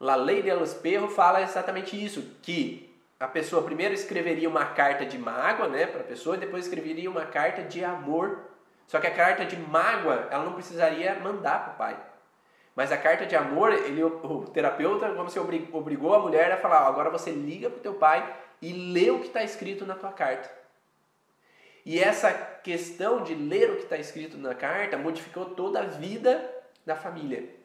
[0.00, 2.88] La Lei del Espejo fala exatamente isso, que
[3.18, 7.10] a pessoa primeiro escreveria uma carta de mágoa né, para a pessoa e depois escreveria
[7.10, 8.44] uma carta de amor.
[8.86, 12.06] Só que a carta de mágoa, ela não precisaria mandar para o pai.
[12.76, 16.86] Mas a carta de amor, ele, o terapeuta, como se obrigou a mulher a falar,
[16.86, 20.12] agora você liga para o teu pai e lê o que está escrito na tua
[20.12, 20.48] carta.
[21.84, 26.48] E essa questão de ler o que está escrito na carta modificou toda a vida
[26.86, 27.57] da família.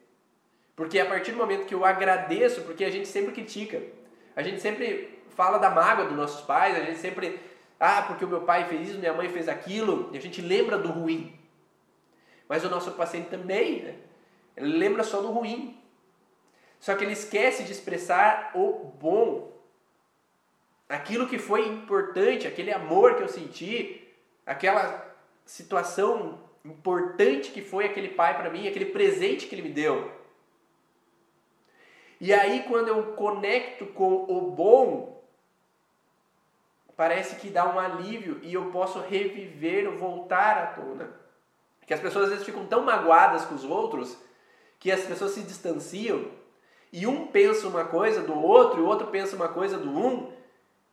[0.75, 3.81] Porque a partir do momento que eu agradeço, porque a gente sempre critica,
[4.35, 7.39] a gente sempre fala da mágoa dos nossos pais, a gente sempre,
[7.79, 10.77] ah, porque o meu pai fez isso, minha mãe fez aquilo, e a gente lembra
[10.77, 11.37] do ruim.
[12.47, 13.95] Mas o nosso paciente também, né?
[14.55, 15.79] Ele lembra só do ruim.
[16.79, 19.51] Só que ele esquece de expressar o bom.
[20.89, 24.07] Aquilo que foi importante, aquele amor que eu senti,
[24.45, 25.15] aquela
[25.45, 30.22] situação importante que foi aquele pai para mim, aquele presente que ele me deu.
[32.23, 35.21] E aí quando eu conecto com o bom,
[36.95, 41.11] parece que dá um alívio e eu posso reviver, voltar à tona.
[41.85, 44.17] Que as pessoas às vezes ficam tão magoadas com os outros
[44.79, 46.31] que as pessoas se distanciam
[46.93, 50.31] e um pensa uma coisa do outro e o outro pensa uma coisa do um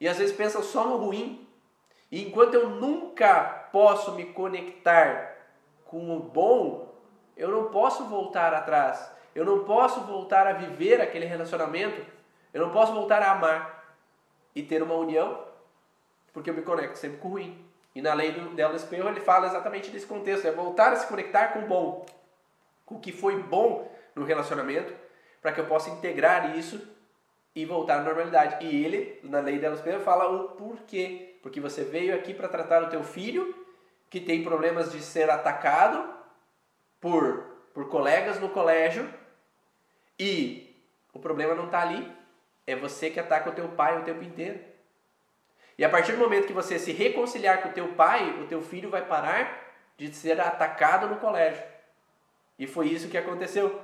[0.01, 1.47] e às vezes pensam só no ruim.
[2.11, 5.37] E enquanto eu nunca posso me conectar
[5.85, 6.93] com o bom,
[7.37, 9.20] eu não posso voltar atrás.
[9.35, 12.05] Eu não posso voltar a viver aquele relacionamento.
[12.53, 13.97] Eu não posso voltar a amar
[14.55, 15.45] e ter uma união,
[16.33, 17.64] porque eu me conecto sempre com o ruim.
[17.95, 21.07] E na lei do Del Espejo ele fala exatamente desse contexto, é voltar a se
[21.07, 22.07] conectar com o bom,
[22.87, 24.93] com o que foi bom no relacionamento,
[25.41, 26.81] para que eu possa integrar isso
[27.55, 28.64] e voltar à normalidade.
[28.64, 31.39] E ele, na lei Del Espejo, fala o porquê.
[31.43, 33.55] Porque você veio aqui para tratar o teu filho,
[34.09, 36.09] que tem problemas de ser atacado
[37.01, 39.09] por, por colegas no colégio,
[40.21, 40.77] e
[41.14, 42.07] o problema não está ali,
[42.66, 44.61] é você que ataca o teu pai o tempo inteiro.
[45.79, 48.61] E a partir do momento que você se reconciliar com o teu pai, o teu
[48.61, 51.62] filho vai parar de ser atacado no colégio.
[52.59, 53.81] E foi isso que aconteceu.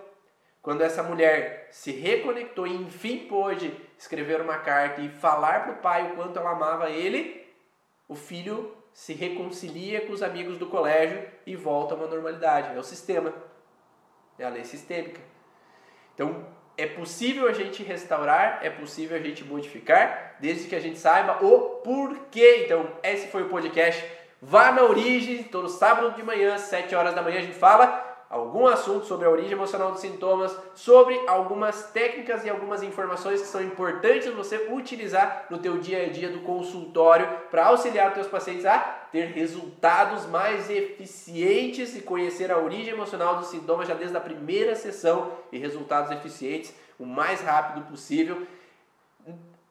[0.60, 5.76] Quando essa mulher se reconectou e enfim pôde escrever uma carta e falar para o
[5.78, 7.46] pai o quanto ela amava ele,
[8.06, 12.76] o filho se reconcilia com os amigos do colégio e volta a uma normalidade.
[12.76, 13.32] É o sistema.
[14.38, 15.35] É a lei sistêmica.
[16.16, 16.46] Então,
[16.78, 21.44] é possível a gente restaurar, é possível a gente modificar, desde que a gente saiba
[21.44, 22.62] o porquê.
[22.64, 24.02] Então, esse foi o podcast.
[24.40, 28.66] Vá na origem, todo sábado de manhã, 7 horas da manhã, a gente fala algum
[28.66, 33.62] assunto sobre a origem emocional dos sintomas, sobre algumas técnicas e algumas informações que são
[33.62, 38.66] importantes você utilizar no teu dia a dia do consultório para auxiliar os teus pacientes
[38.66, 38.78] a
[39.12, 44.74] ter resultados mais eficientes e conhecer a origem emocional dos sintomas já desde a primeira
[44.74, 48.46] sessão e resultados eficientes o mais rápido possível.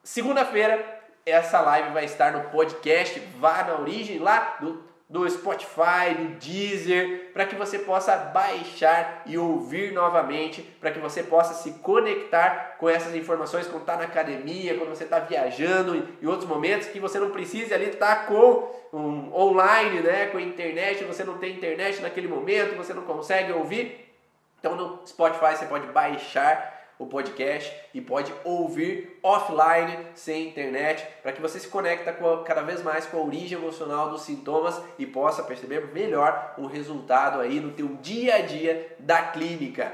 [0.04, 6.40] Segunda-feira essa live vai estar no podcast Vá na Origem lá do do Spotify, do
[6.40, 12.76] Deezer, para que você possa baixar e ouvir novamente, para que você possa se conectar
[12.80, 17.00] com essas informações quando está na academia, quando você está viajando em outros momentos, que
[17.00, 21.38] você não precise ali estar tá com um, online, né, com a internet, você não
[21.38, 24.12] tem internet naquele momento, você não consegue ouvir.
[24.60, 31.32] Então no Spotify você pode baixar o podcast e pode ouvir offline, sem internet, para
[31.32, 32.06] que você se conecte
[32.46, 37.40] cada vez mais com a origem emocional dos sintomas e possa perceber melhor o resultado
[37.40, 39.92] aí no teu dia a dia da clínica.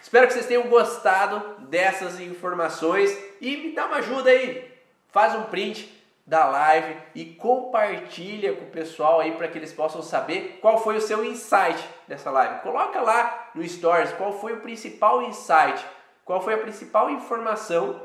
[0.00, 4.72] Espero que vocês tenham gostado dessas informações e me dá uma ajuda aí.
[5.08, 5.98] Faz um print
[6.28, 10.96] da live e compartilha com o pessoal aí para que eles possam saber qual foi
[10.96, 12.60] o seu insight dessa live.
[12.60, 15.84] Coloca lá no stories qual foi o principal insight
[16.28, 18.02] qual foi a principal informação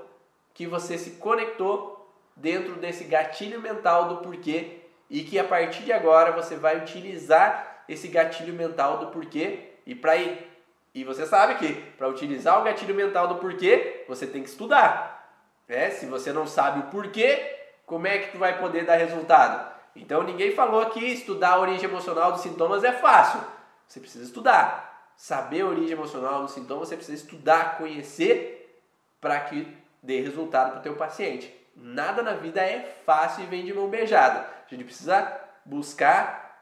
[0.54, 5.92] que você se conectou dentro desse gatilho mental do porquê e que a partir de
[5.92, 10.50] agora você vai utilizar esse gatilho mental do porquê e para ir.
[10.96, 15.30] E você sabe que para utilizar o gatilho mental do porquê, você tem que estudar.
[15.68, 19.70] É, se você não sabe o porquê, como é que tu vai poder dar resultado?
[19.94, 23.42] Então ninguém falou que estudar a origem emocional dos sintomas é fácil.
[23.86, 24.93] Você precisa estudar
[25.24, 28.84] saber a origem emocional do sintoma, você precisa estudar, conhecer
[29.22, 31.50] para que dê resultado para o teu paciente.
[31.78, 34.42] Nada na vida é fácil e vem de mão beijada.
[34.42, 36.62] A gente precisa buscar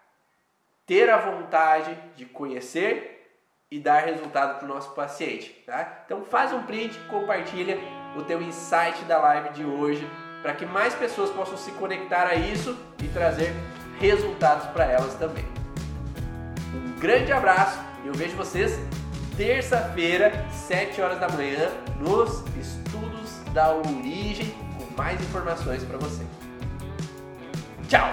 [0.85, 3.35] ter a vontade de conhecer
[3.71, 5.49] e dar resultado para o nosso paciente.
[5.65, 6.03] Tá?
[6.05, 7.79] Então faz um print, compartilha
[8.15, 10.07] o teu insight da live de hoje
[10.43, 13.55] para que mais pessoas possam se conectar a isso e trazer
[13.99, 15.45] resultados para elas também.
[16.75, 18.77] Um grande abraço eu vejo vocês
[19.37, 26.23] terça-feira, 7 horas da manhã, nos estudos da origem, com mais informações para você.
[27.87, 28.09] Tchau!